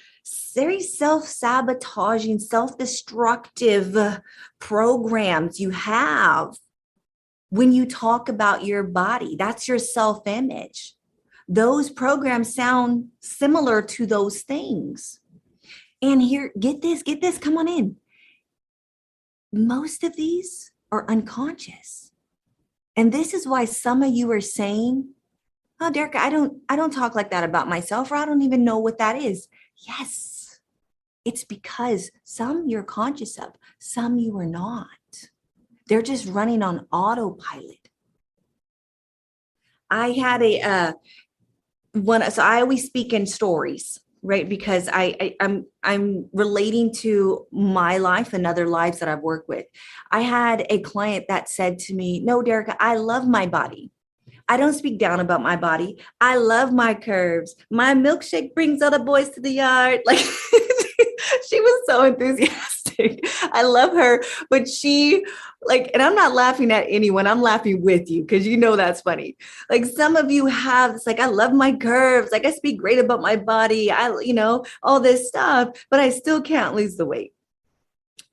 very 0.54 0.80
self-sabotaging, 0.80 2.38
self-destructive 2.38 3.96
uh, 3.96 4.20
programs 4.58 5.60
you 5.60 5.70
have 5.70 6.56
when 7.50 7.72
you 7.72 7.86
talk 7.86 8.28
about 8.28 8.64
your 8.64 8.82
body. 8.82 9.36
That's 9.36 9.68
your 9.68 9.78
self-image 9.78 10.94
those 11.48 11.90
programs 11.90 12.54
sound 12.54 13.08
similar 13.20 13.82
to 13.82 14.06
those 14.06 14.42
things. 14.42 15.20
And 16.00 16.22
here, 16.22 16.52
get 16.58 16.82
this, 16.82 17.02
get 17.02 17.20
this, 17.20 17.38
come 17.38 17.58
on 17.58 17.68
in. 17.68 17.96
Most 19.52 20.04
of 20.04 20.16
these 20.16 20.72
are 20.90 21.08
unconscious. 21.10 22.12
And 22.96 23.12
this 23.12 23.34
is 23.34 23.46
why 23.46 23.64
some 23.64 24.02
of 24.02 24.12
you 24.12 24.30
are 24.30 24.40
saying, 24.40 25.10
Oh, 25.80 25.90
Derek, 25.90 26.14
I 26.14 26.30
don't, 26.30 26.62
I 26.68 26.76
don't 26.76 26.92
talk 26.92 27.16
like 27.16 27.30
that 27.30 27.42
about 27.42 27.68
myself, 27.68 28.12
or 28.12 28.14
I 28.14 28.24
don't 28.24 28.42
even 28.42 28.64
know 28.64 28.78
what 28.78 28.98
that 28.98 29.16
is. 29.16 29.48
Yes, 29.76 30.60
it's 31.24 31.44
because 31.44 32.12
some 32.22 32.68
you're 32.68 32.84
conscious 32.84 33.36
of, 33.38 33.54
some 33.80 34.16
you 34.16 34.38
are 34.38 34.46
not. 34.46 34.86
They're 35.88 36.02
just 36.02 36.26
running 36.26 36.62
on 36.62 36.86
autopilot. 36.92 37.88
I 39.90 40.12
had 40.12 40.42
a 40.42 40.60
uh, 40.60 40.92
one 41.94 42.28
so 42.30 42.42
i 42.42 42.60
always 42.60 42.84
speak 42.84 43.12
in 43.12 43.24
stories 43.24 44.00
right 44.22 44.48
because 44.48 44.88
I, 44.92 45.16
I 45.20 45.36
i'm 45.40 45.66
i'm 45.82 46.28
relating 46.32 46.92
to 46.96 47.46
my 47.52 47.98
life 47.98 48.32
and 48.32 48.46
other 48.46 48.66
lives 48.66 48.98
that 48.98 49.08
i've 49.08 49.22
worked 49.22 49.48
with 49.48 49.66
i 50.10 50.20
had 50.20 50.66
a 50.70 50.80
client 50.80 51.26
that 51.28 51.48
said 51.48 51.78
to 51.80 51.94
me 51.94 52.20
no 52.20 52.42
Derika, 52.42 52.76
i 52.80 52.96
love 52.96 53.26
my 53.26 53.46
body 53.46 53.90
I 54.46 54.58
don't 54.58 54.74
speak 54.74 54.98
down 54.98 55.20
about 55.20 55.42
my 55.42 55.56
body. 55.56 55.98
I 56.20 56.36
love 56.36 56.70
my 56.70 56.92
curves. 56.92 57.54
My 57.70 57.94
milkshake 57.94 58.52
brings 58.52 58.82
other 58.82 58.98
boys 58.98 59.30
to 59.30 59.40
the 59.40 59.50
yard. 59.50 60.00
Like 60.06 60.18
she 61.48 61.60
was 61.60 61.82
so 61.86 62.04
enthusiastic. 62.04 63.24
I 63.52 63.62
love 63.62 63.92
her, 63.92 64.22
but 64.50 64.68
she 64.68 65.24
like, 65.62 65.90
and 65.94 66.02
I'm 66.02 66.14
not 66.14 66.34
laughing 66.34 66.70
at 66.70 66.86
anyone. 66.88 67.26
I'm 67.26 67.42
laughing 67.42 67.82
with 67.82 68.10
you 68.10 68.22
because 68.22 68.46
you 68.46 68.56
know 68.56 68.76
that's 68.76 69.00
funny. 69.00 69.36
Like 69.70 69.84
some 69.84 70.16
of 70.16 70.30
you 70.30 70.46
have 70.46 70.94
it's 70.94 71.06
like, 71.06 71.20
I 71.20 71.26
love 71.26 71.52
my 71.52 71.72
curves. 71.72 72.30
Like 72.32 72.44
I 72.44 72.52
speak 72.52 72.78
great 72.78 72.98
about 72.98 73.22
my 73.22 73.36
body. 73.36 73.90
I, 73.90 74.18
you 74.20 74.34
know, 74.34 74.64
all 74.82 75.00
this 75.00 75.28
stuff, 75.28 75.86
but 75.90 76.00
I 76.00 76.10
still 76.10 76.40
can't 76.40 76.74
lose 76.74 76.96
the 76.96 77.06
weight. 77.06 77.32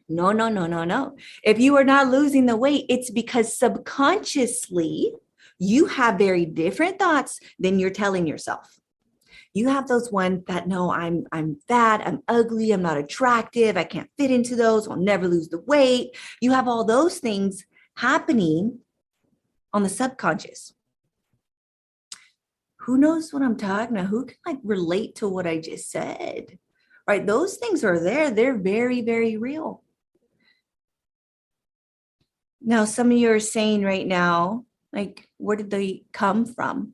No, 0.09 0.33
no, 0.33 0.49
no, 0.49 0.67
no, 0.67 0.83
no. 0.83 1.15
If 1.43 1.57
you 1.59 1.77
are 1.77 1.85
not 1.85 2.09
losing 2.09 2.45
the 2.45 2.57
weight, 2.57 2.85
it's 2.89 3.09
because 3.09 3.57
subconsciously 3.57 5.13
you 5.57 5.85
have 5.85 6.17
very 6.17 6.45
different 6.45 6.99
thoughts 6.99 7.39
than 7.59 7.79
you're 7.79 7.91
telling 7.91 8.27
yourself 8.27 8.80
you 9.53 9.67
have 9.67 9.87
those 9.87 10.11
ones 10.11 10.43
that 10.47 10.67
know 10.67 10.91
i'm 10.91 11.25
i'm 11.31 11.57
fat 11.67 12.01
i'm 12.05 12.21
ugly 12.27 12.71
i'm 12.71 12.81
not 12.81 12.97
attractive 12.97 13.77
i 13.77 13.83
can't 13.83 14.09
fit 14.17 14.31
into 14.31 14.55
those 14.55 14.87
i'll 14.87 14.95
never 14.95 15.27
lose 15.27 15.49
the 15.49 15.61
weight 15.61 16.09
you 16.41 16.51
have 16.51 16.67
all 16.67 16.83
those 16.83 17.19
things 17.19 17.65
happening 17.97 18.79
on 19.73 19.83
the 19.83 19.89
subconscious 19.89 20.73
who 22.81 22.97
knows 22.97 23.31
what 23.31 23.43
I'm 23.43 23.57
talking 23.57 23.95
about? 23.95 24.09
Who 24.09 24.25
can 24.25 24.37
like 24.45 24.57
relate 24.63 25.15
to 25.15 25.27
what 25.27 25.45
I 25.45 25.59
just 25.59 25.91
said? 25.91 26.57
Right? 27.07 27.25
Those 27.25 27.57
things 27.57 27.83
are 27.83 27.99
there. 27.99 28.31
They're 28.31 28.57
very, 28.57 29.01
very 29.01 29.37
real. 29.37 29.83
Now, 32.61 32.85
some 32.85 33.11
of 33.11 33.17
you 33.17 33.31
are 33.31 33.39
saying 33.39 33.83
right 33.83 34.05
now, 34.05 34.65
like, 34.93 35.27
where 35.37 35.57
did 35.57 35.69
they 35.69 36.03
come 36.11 36.45
from? 36.45 36.93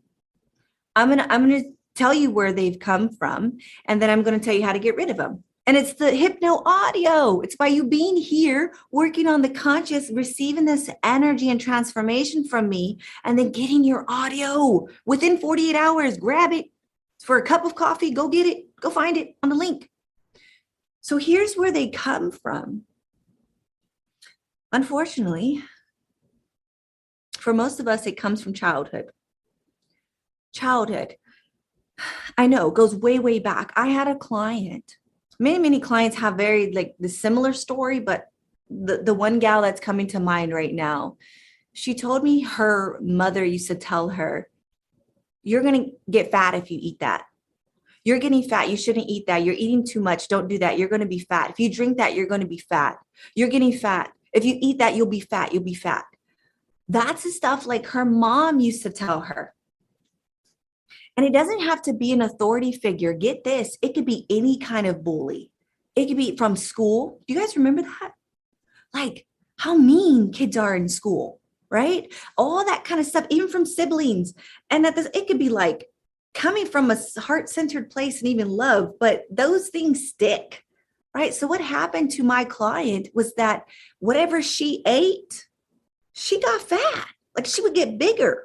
I'm 0.96 1.10
gonna, 1.10 1.28
I'm 1.30 1.42
gonna 1.50 1.64
tell 1.98 2.14
you 2.14 2.32
where 2.32 2.54
they've 2.54 2.80
come 2.80 3.10
from, 3.10 3.58
and 3.86 4.02
then 4.02 4.10
I'm 4.10 4.24
gonna 4.24 4.40
tell 4.40 4.54
you 4.54 4.64
how 4.64 4.74
to 4.74 4.80
get 4.80 4.96
rid 4.96 5.10
of 5.10 5.18
them. 5.18 5.44
And 5.66 5.76
it's 5.76 5.96
the 5.96 6.12
hypno 6.12 6.62
audio. 6.66 7.42
It's 7.42 7.58
by 7.58 7.68
you 7.68 7.86
being 7.86 8.16
here, 8.16 8.74
working 8.90 9.28
on 9.28 9.42
the 9.42 9.50
conscious, 9.50 10.10
receiving 10.14 10.64
this 10.64 10.90
energy 11.04 11.50
and 11.50 11.60
transformation 11.60 12.48
from 12.48 12.70
me, 12.70 13.00
and 13.26 13.38
then 13.38 13.52
getting 13.52 13.84
your 13.84 14.06
audio 14.08 14.88
within 15.06 15.38
48 15.38 15.76
hours. 15.76 16.18
Grab 16.18 16.54
it 16.54 16.68
for 17.20 17.38
a 17.38 17.44
cup 17.44 17.66
of 17.66 17.76
coffee. 17.76 18.12
Go 18.12 18.30
get 18.30 18.46
it. 18.46 18.74
Go 18.80 18.90
find 18.90 19.18
it 19.18 19.36
on 19.44 19.50
the 19.50 19.56
link. 19.56 19.90
So 21.02 21.18
here's 21.18 21.56
where 21.56 21.72
they 21.72 21.90
come 21.90 22.32
from. 22.32 22.84
Unfortunately, 24.72 25.64
for 27.40 27.54
most 27.54 27.82
of 27.82 27.90
us, 27.90 28.06
it 28.06 28.18
comes 28.18 28.42
from 28.42 28.54
childhood. 28.54 29.10
Childhood. 30.54 31.16
I 32.38 32.48
know 32.48 32.72
goes 32.72 32.96
way, 32.96 33.20
way 33.20 33.40
back. 33.40 33.74
I 33.76 33.88
had 33.88 34.08
a 34.08 34.16
client. 34.16 34.98
Many, 35.40 35.60
many 35.60 35.80
clients 35.80 36.18
have 36.18 36.36
very 36.36 36.72
like 36.72 36.96
the 37.00 37.10
similar 37.10 37.54
story, 37.54 38.00
but 38.00 38.30
the, 38.70 38.98
the 39.04 39.14
one 39.14 39.40
gal 39.40 39.62
that's 39.62 39.80
coming 39.80 40.08
to 40.08 40.20
mind 40.20 40.54
right 40.54 40.74
now, 40.74 41.18
she 41.74 41.94
told 41.94 42.24
me 42.24 42.42
her 42.42 42.98
mother 43.02 43.46
used 43.46 43.68
to 43.68 43.76
tell 43.76 44.10
her, 44.10 44.50
You're 45.44 45.64
to 45.86 45.92
get 46.10 46.32
fat 46.32 46.56
if 46.56 46.72
you 46.72 46.80
eat 46.82 47.00
that. 47.00 47.26
You're 48.04 48.20
getting 48.20 48.44
fat. 48.44 48.70
You 48.70 48.78
shouldn't 48.78 49.10
eat 49.10 49.28
that. 49.28 49.44
You're 49.44 49.56
eating 49.56 49.86
too 49.86 50.00
much. 50.00 50.30
Don't 50.30 50.48
do 50.48 50.58
that. 50.60 50.80
You're 50.80 50.88
to 51.02 51.06
be 51.06 51.20
fat. 51.20 51.50
If 51.50 51.60
you 51.60 51.70
drink 51.70 51.98
that, 51.98 52.16
you're 52.16 52.26
to 52.40 52.48
be 52.48 52.58
fat. 52.58 53.00
You're 53.36 53.50
getting 53.50 53.74
fat. 53.74 54.14
If 54.32 54.46
you 54.46 54.58
eat 54.62 54.78
that, 54.78 54.96
you'll 54.96 55.08
be 55.08 55.20
fat. 55.20 55.54
You'll 55.54 55.64
be 55.64 55.74
fat. 55.74 56.06
That's 56.88 57.24
the 57.24 57.32
stuff 57.32 57.66
like 57.66 57.88
her 57.88 58.06
mom 58.06 58.62
used 58.62 58.84
to 58.84 58.92
tell 58.92 59.22
her. 59.22 59.54
And 61.18 61.26
it 61.26 61.34
doesn't 61.34 61.62
have 61.62 61.82
to 61.82 61.94
be 61.94 62.12
an 62.12 62.22
authority 62.22 62.72
figure. 62.72 63.12
Get 63.12 63.44
this, 63.44 63.78
it 63.82 63.96
could 63.96 64.06
be 64.06 64.26
any 64.30 64.58
kind 64.58 64.88
of 64.88 65.04
bully. 65.04 65.52
It 65.96 66.06
could 66.06 66.18
be 66.18 66.38
from 66.38 66.56
school. 66.56 67.20
Do 67.28 67.34
you 67.34 67.40
guys 67.40 67.58
remember 67.58 67.82
that? 67.82 68.14
Like 68.94 69.26
how 69.58 69.76
mean 69.76 70.32
kids 70.32 70.56
are 70.56 70.76
in 70.76 70.88
school, 70.88 71.42
right? 71.70 72.14
All 72.38 72.64
that 72.64 72.86
kind 72.86 73.02
of 73.02 73.08
stuff, 73.08 73.26
even 73.30 73.50
from 73.50 73.66
siblings. 73.66 74.36
And 74.70 74.86
that 74.86 74.96
this, 74.96 75.10
it 75.14 75.28
could 75.28 75.40
be 75.40 75.50
like 75.50 75.90
coming 76.34 76.68
from 76.68 76.92
a 76.92 76.98
heart-centered 77.20 77.90
place 77.90 78.20
and 78.20 78.28
even 78.30 78.48
love, 78.48 78.94
but 79.00 79.26
those 79.32 79.70
things 79.70 80.08
stick. 80.08 80.64
Right. 81.16 81.34
So 81.34 81.48
what 81.48 81.62
happened 81.62 82.12
to 82.12 82.24
my 82.24 82.44
client 82.44 83.08
was 83.16 83.34
that 83.36 83.66
whatever 83.98 84.40
she 84.44 84.84
ate, 84.86 85.48
she 86.14 86.40
got 86.40 86.62
fat. 86.62 87.08
Like 87.36 87.48
she 87.48 87.64
would 87.64 87.74
get 87.74 87.98
bigger 87.98 88.44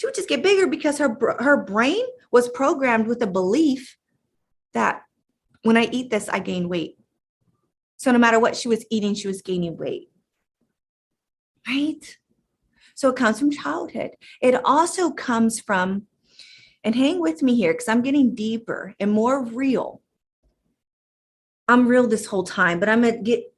she 0.00 0.06
would 0.06 0.14
just 0.14 0.30
get 0.30 0.42
bigger 0.42 0.66
because 0.66 0.96
her 0.96 1.14
her 1.40 1.62
brain 1.62 2.02
was 2.32 2.48
programmed 2.48 3.06
with 3.06 3.20
a 3.20 3.26
belief 3.26 3.98
that 4.72 5.02
when 5.62 5.76
I 5.76 5.90
eat 5.92 6.10
this, 6.10 6.26
I 6.26 6.38
gain 6.38 6.70
weight. 6.70 6.96
So 7.98 8.10
no 8.10 8.16
matter 8.18 8.40
what 8.40 8.56
she 8.56 8.66
was 8.66 8.86
eating, 8.90 9.12
she 9.12 9.28
was 9.28 9.42
gaining 9.42 9.76
weight. 9.76 10.08
Right? 11.68 12.16
So 12.94 13.10
it 13.10 13.16
comes 13.16 13.38
from 13.38 13.50
childhood. 13.50 14.12
It 14.40 14.58
also 14.64 15.10
comes 15.10 15.60
from, 15.60 16.06
and 16.82 16.94
hang 16.94 17.20
with 17.20 17.42
me 17.42 17.54
here 17.54 17.74
because 17.74 17.88
I'm 17.88 18.00
getting 18.00 18.34
deeper 18.34 18.94
and 18.98 19.12
more 19.12 19.44
real. 19.44 20.00
I'm 21.68 21.86
real 21.86 22.06
this 22.06 22.24
whole 22.24 22.44
time, 22.44 22.80
but 22.80 22.88
I'm 22.88 23.02
gonna 23.02 23.20
get, 23.20 23.52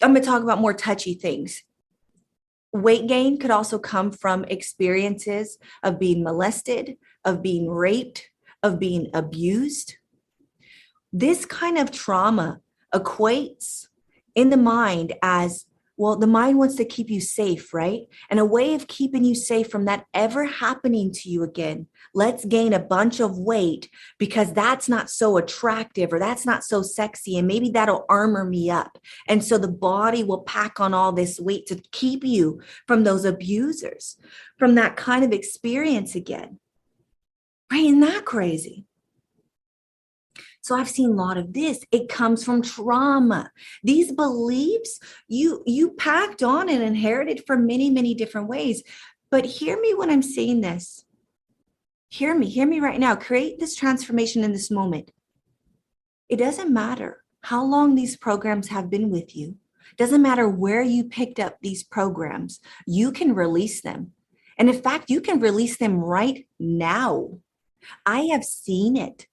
I'm 0.00 0.14
gonna 0.14 0.24
talk 0.24 0.44
about 0.44 0.60
more 0.60 0.74
touchy 0.74 1.14
things 1.14 1.64
weight 2.82 3.06
gain 3.06 3.38
could 3.38 3.50
also 3.50 3.78
come 3.78 4.10
from 4.10 4.44
experiences 4.44 5.58
of 5.82 5.98
being 5.98 6.22
molested, 6.22 6.96
of 7.24 7.42
being 7.42 7.70
raped, 7.70 8.30
of 8.62 8.78
being 8.78 9.10
abused. 9.14 9.96
This 11.12 11.44
kind 11.44 11.78
of 11.78 11.90
trauma 11.90 12.60
equates 12.94 13.86
in 14.34 14.50
the 14.50 14.56
mind 14.56 15.14
as 15.22 15.66
well, 15.96 16.16
the 16.16 16.26
mind 16.26 16.58
wants 16.58 16.74
to 16.76 16.84
keep 16.84 17.08
you 17.08 17.20
safe, 17.20 17.72
right? 17.72 18.02
And 18.28 18.38
a 18.38 18.44
way 18.44 18.74
of 18.74 18.86
keeping 18.86 19.24
you 19.24 19.34
safe 19.34 19.68
from 19.70 19.86
that 19.86 20.04
ever 20.12 20.44
happening 20.44 21.10
to 21.12 21.28
you 21.30 21.42
again. 21.42 21.86
Let's 22.12 22.44
gain 22.44 22.72
a 22.72 22.78
bunch 22.78 23.20
of 23.20 23.38
weight 23.38 23.88
because 24.18 24.52
that's 24.52 24.88
not 24.88 25.10
so 25.10 25.36
attractive 25.36 26.12
or 26.12 26.18
that's 26.18 26.44
not 26.44 26.64
so 26.64 26.82
sexy. 26.82 27.38
And 27.38 27.48
maybe 27.48 27.70
that'll 27.70 28.04
armor 28.08 28.44
me 28.44 28.70
up. 28.70 28.98
And 29.28 29.42
so 29.42 29.58
the 29.58 29.68
body 29.68 30.22
will 30.22 30.42
pack 30.42 30.80
on 30.80 30.92
all 30.92 31.12
this 31.12 31.40
weight 31.40 31.66
to 31.66 31.82
keep 31.92 32.24
you 32.24 32.60
from 32.86 33.04
those 33.04 33.24
abusers, 33.24 34.16
from 34.58 34.74
that 34.74 34.96
kind 34.96 35.24
of 35.24 35.32
experience 35.32 36.14
again. 36.14 36.58
Right? 37.70 37.84
Isn't 37.84 38.00
that 38.00 38.24
crazy? 38.24 38.85
So 40.66 40.74
I've 40.74 40.90
seen 40.90 41.10
a 41.10 41.14
lot 41.14 41.36
of 41.36 41.52
this. 41.52 41.84
It 41.92 42.08
comes 42.08 42.42
from 42.42 42.60
trauma. 42.60 43.52
These 43.84 44.10
beliefs 44.10 44.98
you 45.28 45.62
you 45.64 45.92
packed 45.92 46.42
on 46.42 46.68
and 46.68 46.82
inherited 46.82 47.44
from 47.46 47.68
many 47.68 47.88
many 47.88 48.14
different 48.14 48.48
ways. 48.48 48.82
But 49.30 49.44
hear 49.44 49.80
me 49.80 49.94
when 49.94 50.10
I'm 50.10 50.22
saying 50.22 50.62
this. 50.62 51.04
Hear 52.08 52.36
me, 52.36 52.48
hear 52.48 52.66
me 52.66 52.80
right 52.80 52.98
now. 52.98 53.14
Create 53.14 53.60
this 53.60 53.76
transformation 53.76 54.42
in 54.42 54.50
this 54.50 54.68
moment. 54.68 55.12
It 56.28 56.38
doesn't 56.38 56.74
matter 56.74 57.22
how 57.42 57.64
long 57.64 57.94
these 57.94 58.16
programs 58.16 58.66
have 58.66 58.90
been 58.90 59.08
with 59.08 59.36
you. 59.36 59.58
Doesn't 59.96 60.20
matter 60.20 60.48
where 60.48 60.82
you 60.82 61.04
picked 61.04 61.38
up 61.38 61.58
these 61.60 61.84
programs. 61.84 62.58
You 62.88 63.12
can 63.12 63.36
release 63.36 63.82
them. 63.82 64.14
And 64.58 64.68
in 64.68 64.82
fact, 64.82 65.10
you 65.10 65.20
can 65.20 65.38
release 65.38 65.76
them 65.76 65.98
right 65.98 66.44
now. 66.58 67.38
I 68.04 68.22
have 68.32 68.42
seen 68.42 68.96
it 68.96 69.28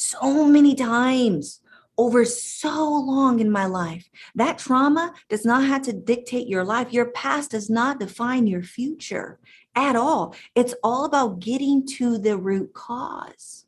so 0.00 0.44
many 0.44 0.74
times 0.74 1.60
over 1.98 2.24
so 2.24 2.88
long 2.88 3.40
in 3.40 3.50
my 3.50 3.66
life. 3.66 4.08
That 4.36 4.58
trauma 4.58 5.12
does 5.28 5.44
not 5.44 5.64
have 5.64 5.82
to 5.82 5.92
dictate 5.92 6.46
your 6.46 6.64
life. 6.64 6.92
Your 6.92 7.10
past 7.10 7.50
does 7.50 7.68
not 7.68 7.98
define 7.98 8.46
your 8.46 8.62
future 8.62 9.40
at 9.74 9.96
all. 9.96 10.34
It's 10.54 10.74
all 10.82 11.04
about 11.04 11.40
getting 11.40 11.86
to 11.98 12.18
the 12.18 12.38
root 12.38 12.72
cause. 12.72 13.66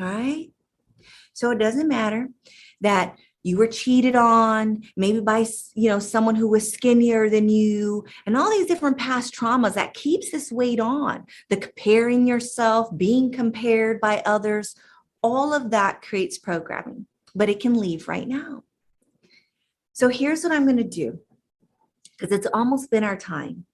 All 0.00 0.06
right. 0.06 0.50
So 1.34 1.50
it 1.50 1.58
doesn't 1.58 1.88
matter 1.88 2.30
that 2.80 3.16
you 3.42 3.58
were 3.58 3.66
cheated 3.66 4.16
on 4.16 4.82
maybe 4.96 5.20
by 5.20 5.46
you 5.74 5.90
know 5.90 5.98
someone 5.98 6.34
who 6.34 6.48
was 6.48 6.72
skinnier 6.72 7.28
than 7.28 7.48
you 7.48 8.04
and 8.24 8.36
all 8.36 8.50
these 8.50 8.66
different 8.66 8.96
past 8.96 9.34
traumas 9.34 9.74
that 9.74 9.92
keeps 9.92 10.30
this 10.30 10.50
weight 10.50 10.80
on 10.80 11.26
the 11.50 11.56
comparing 11.56 12.26
yourself 12.26 12.88
being 12.96 13.30
compared 13.30 14.00
by 14.00 14.22
others 14.24 14.74
all 15.24 15.54
of 15.54 15.70
that 15.70 16.02
creates 16.02 16.36
programming, 16.36 17.06
but 17.34 17.48
it 17.48 17.58
can 17.58 17.80
leave 17.80 18.08
right 18.08 18.28
now. 18.28 18.62
So 19.94 20.08
here's 20.08 20.44
what 20.44 20.52
I'm 20.52 20.64
going 20.64 20.76
to 20.76 20.84
do 20.84 21.18
because 22.18 22.30
it's 22.30 22.46
almost 22.52 22.90
been 22.90 23.02
our 23.02 23.16
time. 23.16 23.64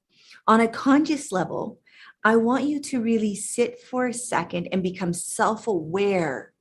On 0.47 0.61
a 0.61 0.69
conscious 0.69 1.33
level, 1.33 1.81
I 2.23 2.37
want 2.37 2.65
you 2.65 2.81
to 2.81 3.03
really 3.03 3.35
sit 3.35 3.81
for 3.81 4.07
a 4.07 4.15
second 4.15 4.69
and 4.71 4.81
become 4.81 5.13
self 5.13 5.67
aware 5.67 6.53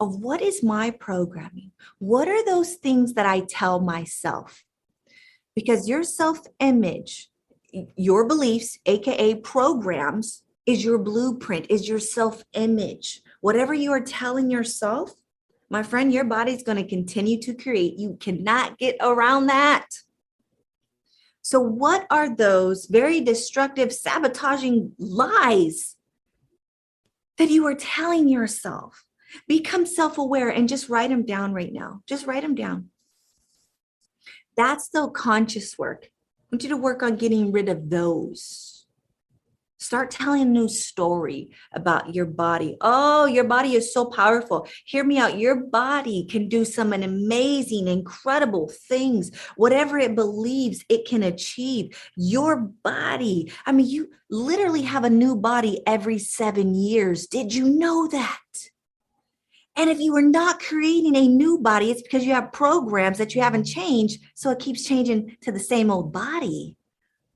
of 0.00 0.16
what 0.16 0.42
is 0.42 0.62
my 0.62 0.90
programming? 0.90 1.70
What 1.98 2.26
are 2.26 2.44
those 2.44 2.74
things 2.74 3.14
that 3.14 3.26
I 3.26 3.42
tell 3.48 3.78
myself? 3.78 4.64
Because 5.54 5.88
your 5.88 6.02
self 6.02 6.40
image, 6.58 7.30
your 7.94 8.26
beliefs, 8.26 8.76
AKA 8.86 9.36
programs, 9.36 10.42
is 10.66 10.84
your 10.84 10.98
blueprint, 10.98 11.66
is 11.68 11.88
your 11.88 12.00
self 12.00 12.42
image. 12.54 13.22
Whatever 13.40 13.74
you 13.74 13.92
are 13.92 14.00
telling 14.00 14.50
yourself, 14.50 15.12
my 15.70 15.82
friend, 15.82 16.12
your 16.12 16.24
body's 16.24 16.62
going 16.62 16.78
to 16.78 16.88
continue 16.88 17.40
to 17.42 17.54
create. 17.54 17.98
You 17.98 18.16
cannot 18.20 18.76
get 18.78 18.96
around 19.00 19.46
that. 19.46 19.86
So, 21.42 21.60
what 21.60 22.06
are 22.10 22.34
those 22.34 22.86
very 22.86 23.20
destructive, 23.20 23.92
sabotaging 23.92 24.92
lies 24.98 25.96
that 27.38 27.50
you 27.50 27.66
are 27.66 27.74
telling 27.74 28.28
yourself? 28.28 29.04
Become 29.46 29.86
self 29.86 30.18
aware 30.18 30.48
and 30.48 30.68
just 30.68 30.88
write 30.88 31.10
them 31.10 31.24
down 31.24 31.54
right 31.54 31.72
now. 31.72 32.02
Just 32.06 32.26
write 32.26 32.42
them 32.42 32.54
down. 32.54 32.90
That's 34.56 34.88
the 34.88 35.08
conscious 35.08 35.78
work. 35.78 36.06
I 36.06 36.56
want 36.56 36.64
you 36.64 36.68
to 36.70 36.76
work 36.76 37.02
on 37.02 37.16
getting 37.16 37.52
rid 37.52 37.68
of 37.68 37.90
those. 37.90 38.69
Start 39.80 40.10
telling 40.10 40.42
a 40.42 40.44
new 40.44 40.68
story 40.68 41.50
about 41.72 42.14
your 42.14 42.26
body. 42.26 42.76
Oh, 42.82 43.24
your 43.24 43.44
body 43.44 43.74
is 43.74 43.94
so 43.94 44.04
powerful. 44.04 44.68
Hear 44.84 45.04
me 45.04 45.16
out. 45.16 45.38
Your 45.38 45.56
body 45.56 46.26
can 46.26 46.50
do 46.50 46.66
some 46.66 46.92
amazing, 46.92 47.88
incredible 47.88 48.68
things. 48.68 49.30
Whatever 49.56 49.96
it 49.98 50.14
believes 50.14 50.84
it 50.90 51.08
can 51.08 51.22
achieve. 51.22 51.96
Your 52.14 52.56
body, 52.56 53.50
I 53.64 53.72
mean, 53.72 53.88
you 53.88 54.10
literally 54.28 54.82
have 54.82 55.04
a 55.04 55.10
new 55.10 55.34
body 55.34 55.80
every 55.86 56.18
seven 56.18 56.74
years. 56.74 57.26
Did 57.26 57.54
you 57.54 57.66
know 57.66 58.06
that? 58.08 58.38
And 59.76 59.88
if 59.88 59.98
you 59.98 60.14
are 60.14 60.22
not 60.22 60.60
creating 60.60 61.16
a 61.16 61.26
new 61.26 61.56
body, 61.56 61.90
it's 61.90 62.02
because 62.02 62.26
you 62.26 62.34
have 62.34 62.52
programs 62.52 63.16
that 63.16 63.34
you 63.34 63.40
haven't 63.40 63.64
changed. 63.64 64.20
So 64.34 64.50
it 64.50 64.58
keeps 64.58 64.84
changing 64.84 65.38
to 65.40 65.50
the 65.50 65.58
same 65.58 65.90
old 65.90 66.12
body. 66.12 66.76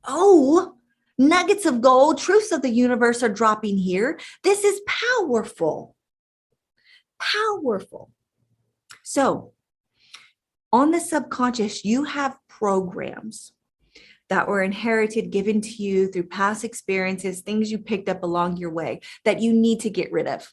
Oh, 0.06 0.74
Nuggets 1.16 1.64
of 1.64 1.80
gold, 1.80 2.18
truths 2.18 2.50
of 2.50 2.62
the 2.62 2.70
universe 2.70 3.22
are 3.22 3.28
dropping 3.28 3.78
here. 3.78 4.18
This 4.42 4.64
is 4.64 4.80
powerful. 4.86 5.94
Powerful. 7.20 8.10
So, 9.02 9.52
on 10.72 10.90
the 10.90 10.98
subconscious, 10.98 11.84
you 11.84 12.04
have 12.04 12.36
programs 12.48 13.52
that 14.28 14.48
were 14.48 14.62
inherited, 14.62 15.30
given 15.30 15.60
to 15.60 15.70
you 15.70 16.08
through 16.08 16.24
past 16.24 16.64
experiences, 16.64 17.40
things 17.40 17.70
you 17.70 17.78
picked 17.78 18.08
up 18.08 18.24
along 18.24 18.56
your 18.56 18.70
way 18.70 19.00
that 19.24 19.40
you 19.40 19.52
need 19.52 19.80
to 19.80 19.90
get 19.90 20.10
rid 20.10 20.26
of. 20.26 20.52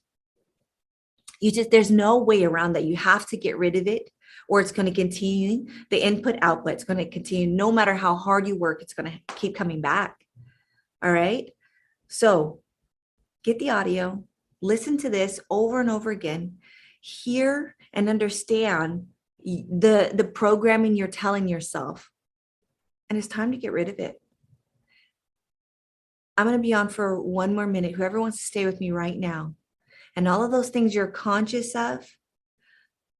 You 1.39 1.51
just, 1.51 1.71
there's 1.71 1.89
no 1.89 2.17
way 2.17 2.43
around 2.43 2.73
that. 2.73 2.83
You 2.83 2.97
have 2.97 3.25
to 3.27 3.37
get 3.37 3.57
rid 3.57 3.75
of 3.75 3.87
it 3.87 4.11
or 4.47 4.59
it's 4.59 4.71
going 4.71 4.85
to 4.85 4.93
continue 4.93 5.65
the 5.89 6.05
input 6.05 6.37
output. 6.41 6.73
It's 6.73 6.83
going 6.83 6.97
to 6.97 7.09
continue 7.09 7.47
no 7.47 7.71
matter 7.71 7.95
how 7.95 8.15
hard 8.15 8.47
you 8.47 8.55
work, 8.55 8.81
it's 8.81 8.93
going 8.93 9.11
to 9.11 9.35
keep 9.35 9.55
coming 9.55 9.81
back. 9.81 10.25
All 11.03 11.11
right. 11.11 11.49
So 12.07 12.61
get 13.43 13.57
the 13.57 13.71
audio, 13.71 14.23
listen 14.61 14.97
to 14.99 15.09
this 15.09 15.39
over 15.49 15.81
and 15.81 15.89
over 15.89 16.11
again, 16.11 16.57
hear 16.99 17.75
and 17.93 18.09
understand 18.09 19.07
the, 19.43 20.11
the 20.13 20.23
programming 20.23 20.95
you're 20.95 21.07
telling 21.07 21.47
yourself. 21.47 22.11
And 23.09 23.17
it's 23.17 23.27
time 23.27 23.51
to 23.51 23.57
get 23.57 23.71
rid 23.71 23.89
of 23.89 23.99
it. 23.99 24.21
I'm 26.37 26.45
going 26.45 26.57
to 26.57 26.61
be 26.61 26.73
on 26.73 26.89
for 26.89 27.21
one 27.21 27.55
more 27.55 27.67
minute. 27.67 27.95
Whoever 27.95 28.19
wants 28.19 28.37
to 28.37 28.45
stay 28.45 28.65
with 28.65 28.79
me 28.79 28.91
right 28.91 29.17
now. 29.17 29.55
And 30.15 30.27
all 30.27 30.43
of 30.43 30.51
those 30.51 30.69
things 30.69 30.93
you're 30.93 31.07
conscious 31.07 31.75
of, 31.75 32.09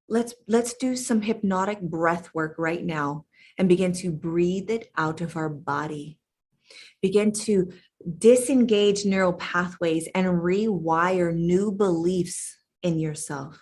let's 0.07 0.33
let's 0.47 0.73
do 0.73 0.95
some 0.95 1.21
hypnotic 1.21 1.81
breath 1.81 2.33
work 2.33 2.55
right 2.57 2.83
now 2.83 3.25
and 3.57 3.69
begin 3.69 3.93
to 3.93 4.11
breathe 4.11 4.69
it 4.69 4.91
out 4.97 5.21
of 5.21 5.35
our 5.35 5.49
body 5.49 6.19
begin 7.01 7.31
to 7.31 7.71
disengage 8.17 9.05
neural 9.05 9.33
pathways 9.33 10.07
and 10.15 10.27
rewire 10.27 11.33
new 11.33 11.71
beliefs 11.71 12.57
in 12.83 12.99
yourself. 12.99 13.59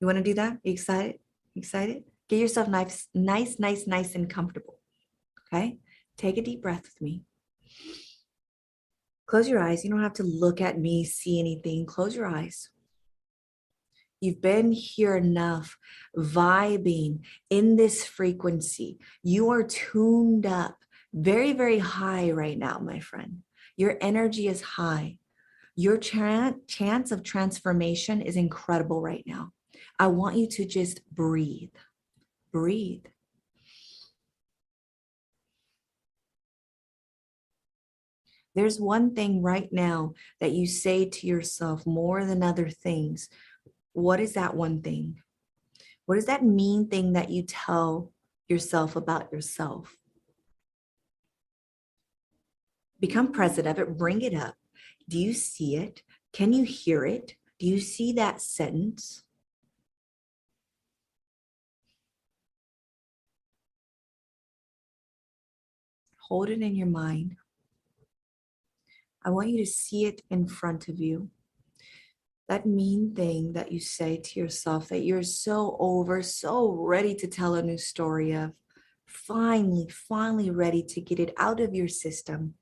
You 0.00 0.06
want 0.06 0.18
to 0.18 0.24
do 0.24 0.34
that? 0.34 0.58
You 0.62 0.72
excited? 0.72 1.18
excited? 1.54 2.04
Get 2.28 2.40
yourself 2.40 2.68
nice, 2.68 3.08
nice, 3.14 3.58
nice, 3.58 3.86
nice, 3.86 4.14
and 4.14 4.28
comfortable. 4.28 4.78
Okay? 5.46 5.78
Take 6.16 6.38
a 6.38 6.42
deep 6.42 6.62
breath 6.62 6.82
with 6.82 7.00
me. 7.00 7.22
Close 9.26 9.48
your 9.48 9.60
eyes. 9.60 9.84
You 9.84 9.90
don't 9.90 10.02
have 10.02 10.14
to 10.14 10.22
look 10.22 10.60
at 10.60 10.78
me, 10.78 11.04
see 11.04 11.40
anything. 11.40 11.86
Close 11.86 12.14
your 12.14 12.26
eyes. 12.26 12.70
You've 14.20 14.40
been 14.40 14.70
here 14.72 15.16
enough, 15.16 15.76
vibing 16.16 17.24
in 17.50 17.76
this 17.76 18.04
frequency. 18.04 18.98
You 19.22 19.50
are 19.50 19.64
tuned 19.64 20.46
up 20.46 20.76
very, 21.12 21.52
very 21.52 21.78
high 21.78 22.30
right 22.30 22.58
now, 22.58 22.78
my 22.78 23.00
friend. 23.00 23.42
Your 23.76 23.96
energy 24.00 24.48
is 24.48 24.62
high. 24.62 25.18
Your 25.76 25.96
ch- 25.96 26.54
chance 26.66 27.12
of 27.12 27.22
transformation 27.22 28.20
is 28.20 28.36
incredible 28.36 29.00
right 29.00 29.24
now. 29.26 29.52
I 29.98 30.08
want 30.08 30.36
you 30.36 30.46
to 30.48 30.64
just 30.64 31.00
breathe. 31.10 31.74
Breathe. 32.52 33.04
There's 38.54 38.78
one 38.78 39.14
thing 39.14 39.42
right 39.42 39.68
now 39.72 40.12
that 40.40 40.52
you 40.52 40.66
say 40.66 41.06
to 41.06 41.26
yourself 41.26 41.86
more 41.86 42.24
than 42.24 42.42
other 42.42 42.68
things. 42.68 43.28
What 43.94 44.20
is 44.20 44.34
that 44.34 44.54
one 44.54 44.82
thing? 44.82 45.20
What 46.04 46.18
is 46.18 46.26
that 46.26 46.44
mean 46.44 46.88
thing 46.88 47.14
that 47.14 47.30
you 47.30 47.44
tell 47.44 48.12
yourself 48.48 48.96
about 48.96 49.32
yourself? 49.32 49.96
Become 53.02 53.32
present 53.32 53.66
of 53.66 53.80
it, 53.80 53.98
bring 53.98 54.22
it 54.22 54.32
up. 54.32 54.54
Do 55.08 55.18
you 55.18 55.34
see 55.34 55.74
it? 55.76 56.02
Can 56.32 56.52
you 56.52 56.62
hear 56.62 57.04
it? 57.04 57.34
Do 57.58 57.66
you 57.66 57.80
see 57.80 58.12
that 58.12 58.40
sentence? 58.40 59.24
Hold 66.28 66.48
it 66.48 66.62
in 66.62 66.76
your 66.76 66.86
mind. 66.86 67.34
I 69.24 69.30
want 69.30 69.50
you 69.50 69.58
to 69.58 69.70
see 69.70 70.06
it 70.06 70.22
in 70.30 70.46
front 70.46 70.86
of 70.86 71.00
you. 71.00 71.28
That 72.48 72.66
mean 72.66 73.14
thing 73.16 73.52
that 73.54 73.72
you 73.72 73.80
say 73.80 74.16
to 74.16 74.40
yourself 74.40 74.88
that 74.90 75.02
you're 75.02 75.24
so 75.24 75.76
over, 75.80 76.22
so 76.22 76.70
ready 76.70 77.16
to 77.16 77.26
tell 77.26 77.56
a 77.56 77.62
new 77.62 77.78
story 77.78 78.30
of, 78.32 78.52
finally, 79.06 79.88
finally 79.90 80.50
ready 80.50 80.84
to 80.84 81.00
get 81.00 81.18
it 81.18 81.34
out 81.36 81.58
of 81.58 81.74
your 81.74 81.88
system. 81.88 82.54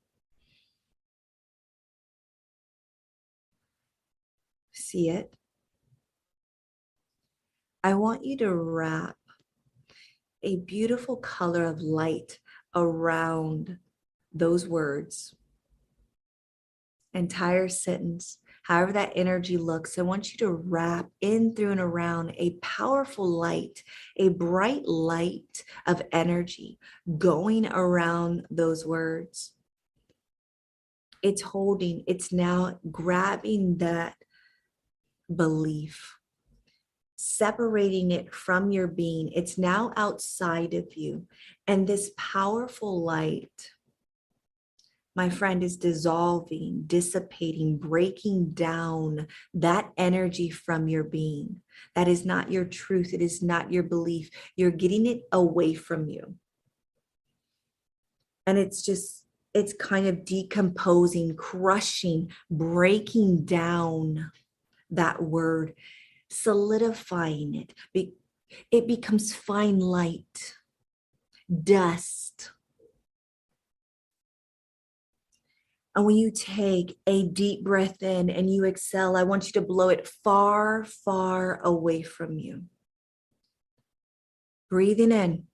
See 4.91 5.09
it, 5.09 5.33
I 7.83 7.93
want 7.93 8.25
you 8.25 8.37
to 8.37 8.53
wrap 8.53 9.15
a 10.43 10.57
beautiful 10.57 11.15
color 11.15 11.65
of 11.65 11.79
light 11.81 12.39
around 12.75 13.77
those 14.33 14.67
words. 14.67 15.33
Entire 17.13 17.69
sentence, 17.69 18.37
however 18.63 18.93
that 18.93 19.13
energy 19.15 19.57
looks, 19.57 19.97
I 19.97 20.03
want 20.03 20.31
you 20.31 20.37
to 20.39 20.51
wrap 20.51 21.09
in, 21.21 21.55
through, 21.55 21.71
and 21.71 21.79
around 21.79 22.33
a 22.37 22.57
powerful 22.61 23.27
light, 23.27 23.83
a 24.17 24.29
bright 24.29 24.85
light 24.85 25.63
of 25.87 26.01
energy 26.11 26.79
going 27.17 27.65
around 27.67 28.45
those 28.49 28.85
words. 28.85 29.53
It's 31.21 31.41
holding, 31.41 32.03
it's 32.07 32.31
now 32.31 32.79
grabbing 32.91 33.77
that 33.77 34.15
belief, 35.35 36.17
separating 37.15 38.11
it 38.11 38.33
from 38.33 38.71
your 38.71 38.87
being. 38.87 39.31
It's 39.33 39.57
now 39.57 39.91
outside 39.95 40.73
of 40.73 40.95
you. 40.95 41.27
And 41.67 41.87
this 41.87 42.11
powerful 42.17 43.03
light, 43.03 43.71
my 45.15 45.29
friend, 45.29 45.63
is 45.63 45.77
dissolving, 45.77 46.83
dissipating, 46.87 47.77
breaking 47.77 48.51
down 48.51 49.27
that 49.53 49.91
energy 49.97 50.49
from 50.49 50.87
your 50.87 51.03
being. 51.03 51.61
That 51.95 52.07
is 52.07 52.25
not 52.25 52.51
your 52.51 52.65
truth. 52.65 53.13
It 53.13 53.21
is 53.21 53.41
not 53.43 53.71
your 53.71 53.83
belief. 53.83 54.29
You're 54.55 54.71
getting 54.71 55.05
it 55.05 55.21
away 55.31 55.73
from 55.73 56.07
you. 56.07 56.35
And 58.47 58.57
it's 58.57 58.81
just, 58.81 59.25
it's 59.53 59.73
kind 59.73 60.07
of 60.07 60.25
decomposing, 60.25 61.35
crushing, 61.35 62.31
breaking 62.49 63.45
down 63.45 64.31
that 64.91 65.21
word, 65.21 65.73
solidifying 66.29 67.55
it. 67.55 68.13
It 68.71 68.87
becomes 68.87 69.33
fine 69.33 69.79
light, 69.79 70.55
dust. 71.63 72.51
And 75.95 76.05
when 76.05 76.15
you 76.15 76.31
take 76.31 76.97
a 77.05 77.23
deep 77.23 77.63
breath 77.63 78.01
in 78.01 78.29
and 78.29 78.49
you 78.49 78.65
exhale, 78.65 79.17
I 79.17 79.23
want 79.23 79.47
you 79.47 79.51
to 79.53 79.61
blow 79.61 79.89
it 79.89 80.07
far, 80.23 80.85
far 80.85 81.59
away 81.63 82.01
from 82.01 82.37
you. 82.37 82.63
Breathing 84.69 85.11
in. 85.11 85.47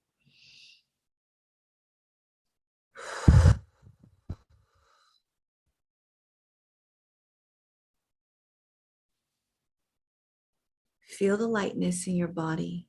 Feel 11.18 11.36
the 11.36 11.48
lightness 11.48 12.06
in 12.06 12.16
your 12.16 12.28
body. 12.28 12.86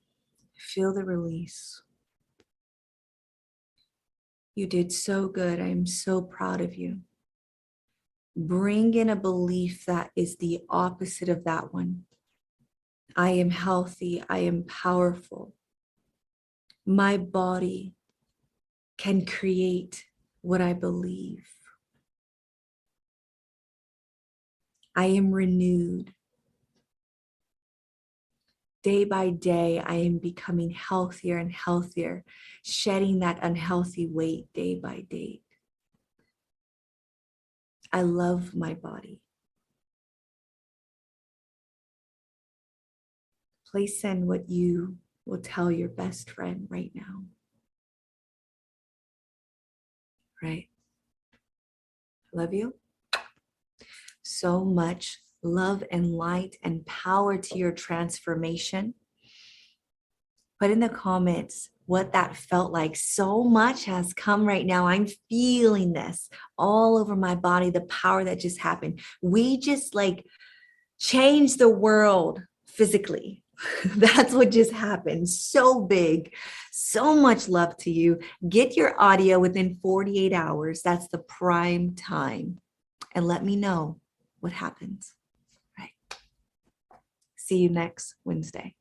Feel 0.55 0.93
the 0.93 1.03
release. 1.03 1.83
You 4.55 4.67
did 4.67 4.93
so 4.93 5.29
good. 5.29 5.59
I 5.61 5.69
am 5.69 5.87
so 5.87 6.21
proud 6.21 6.61
of 6.61 6.75
you. 6.75 6.99
Bring 8.37 8.93
in 8.93 9.09
a 9.09 9.17
belief 9.17 9.87
that 9.87 10.11
is 10.14 10.37
the 10.37 10.61
opposite 10.69 11.31
of 11.31 11.45
that 11.45 11.73
one. 11.73 12.05
I 13.17 13.31
am 13.31 13.49
healthy. 13.49 14.23
I 14.29 14.41
am 14.41 14.64
powerful. 14.64 15.55
My 16.85 17.17
body 17.17 17.95
can 18.99 19.25
create 19.25 20.05
what 20.43 20.61
I 20.61 20.75
believe. 20.75 21.47
I 24.95 25.07
am 25.07 25.33
renewed. 25.33 26.12
Day 28.88 29.05
by 29.05 29.29
day, 29.29 29.83
I 29.85 29.96
am 29.96 30.16
becoming 30.16 30.70
healthier 30.70 31.37
and 31.37 31.53
healthier, 31.53 32.24
shedding 32.62 33.18
that 33.18 33.38
unhealthy 33.42 34.07
weight 34.07 34.51
day 34.55 34.77
by 34.77 35.03
day. 35.11 35.42
I 37.92 38.01
love 38.01 38.55
my 38.55 38.72
body. 38.72 39.20
Place 43.70 44.03
in 44.05 44.27
what 44.27 44.48
you 44.48 44.96
will 45.27 45.42
tell 45.42 45.70
your 45.70 45.90
best 45.90 46.31
friend 46.31 46.66
right 46.70 46.92
now. 46.94 47.24
Right? 50.42 50.70
Love 52.33 52.55
you 52.55 52.72
so 54.22 54.64
much 54.64 55.20
love 55.42 55.85
and 55.90 56.12
light 56.12 56.57
and 56.62 56.85
power 56.87 57.38
to 57.38 57.59
your 57.59 57.72
transformation. 57.72 58.94
Put 60.61 60.70
in 60.70 60.81
the 60.81 60.88
comments 60.88 61.70
what 61.87 62.12
that 62.12 62.37
felt 62.37 62.70
like. 62.70 62.94
So 62.96 63.42
much 63.42 63.87
has 63.87 64.12
come 64.12 64.44
right 64.44 64.66
now. 64.66 64.87
I'm 64.87 65.07
feeling 65.31 65.94
this 65.94 66.29
all 66.59 66.98
over 66.98 67.16
my 67.16 67.35
body, 67.35 67.70
the 67.70 67.81
power 67.83 68.24
that 68.24 68.40
just 68.40 68.59
happened. 68.59 69.01
We 69.22 69.59
just 69.59 69.94
like 69.94 70.27
changed 70.98 71.59
the 71.59 71.70
world 71.70 72.42
physically. 72.66 73.42
That's 73.85 74.35
what 74.35 74.51
just 74.51 74.72
happened. 74.72 75.31
So 75.31 75.81
big. 75.81 76.35
So 76.72 77.16
much 77.16 77.48
love 77.48 77.77
to 77.79 77.90
you. 77.90 78.18
Get 78.48 78.77
your 78.77 79.01
audio 79.01 79.38
within 79.38 79.79
48 79.83 80.33
hours. 80.35 80.83
That's 80.83 81.09
the 81.09 81.18
prime 81.18 81.94
time. 81.94 82.61
And 83.14 83.27
let 83.27 83.44
me 83.44 83.57
know 83.57 83.98
what 84.40 84.53
happens. 84.53 85.14
See 87.49 87.57
you 87.57 87.71
next 87.71 88.15
Wednesday. 88.27 88.75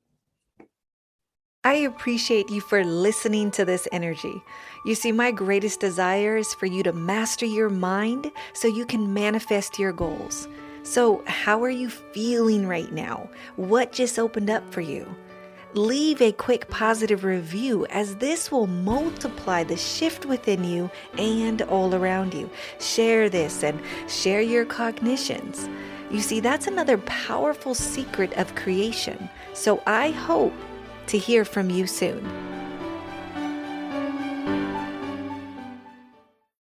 I 1.63 1.73
appreciate 1.73 2.49
you 2.49 2.59
for 2.59 2.83
listening 2.83 3.49
to 3.51 3.63
this 3.63 3.87
energy. 3.93 4.43
You 4.85 4.93
see, 4.93 5.13
my 5.13 5.31
greatest 5.31 5.79
desire 5.79 6.35
is 6.35 6.53
for 6.53 6.65
you 6.65 6.83
to 6.83 6.91
master 6.91 7.45
your 7.45 7.69
mind 7.69 8.29
so 8.51 8.67
you 8.67 8.85
can 8.85 9.13
manifest 9.13 9.79
your 9.79 9.93
goals. 9.93 10.49
So, 10.83 11.23
how 11.27 11.63
are 11.63 11.69
you 11.69 11.89
feeling 11.89 12.67
right 12.67 12.91
now? 12.91 13.29
What 13.55 13.93
just 13.93 14.19
opened 14.19 14.49
up 14.49 14.69
for 14.73 14.81
you? 14.81 15.07
Leave 15.73 16.21
a 16.21 16.33
quick 16.33 16.69
positive 16.69 17.23
review 17.23 17.85
as 17.85 18.17
this 18.17 18.51
will 18.51 18.67
multiply 18.67 19.63
the 19.63 19.77
shift 19.77 20.25
within 20.25 20.65
you 20.65 20.91
and 21.17 21.61
all 21.61 21.95
around 21.95 22.33
you. 22.33 22.49
Share 22.81 23.29
this 23.29 23.63
and 23.63 23.79
share 24.09 24.41
your 24.41 24.65
cognitions. 24.65 25.69
You 26.09 26.21
see, 26.21 26.39
that's 26.39 26.67
another 26.67 26.97
powerful 26.99 27.75
secret 27.75 28.31
of 28.37 28.55
creation. 28.55 29.29
So 29.53 29.83
I 29.85 30.11
hope 30.11 30.53
to 31.07 31.17
hear 31.17 31.43
from 31.43 31.69
you 31.69 31.85
soon. 31.85 32.25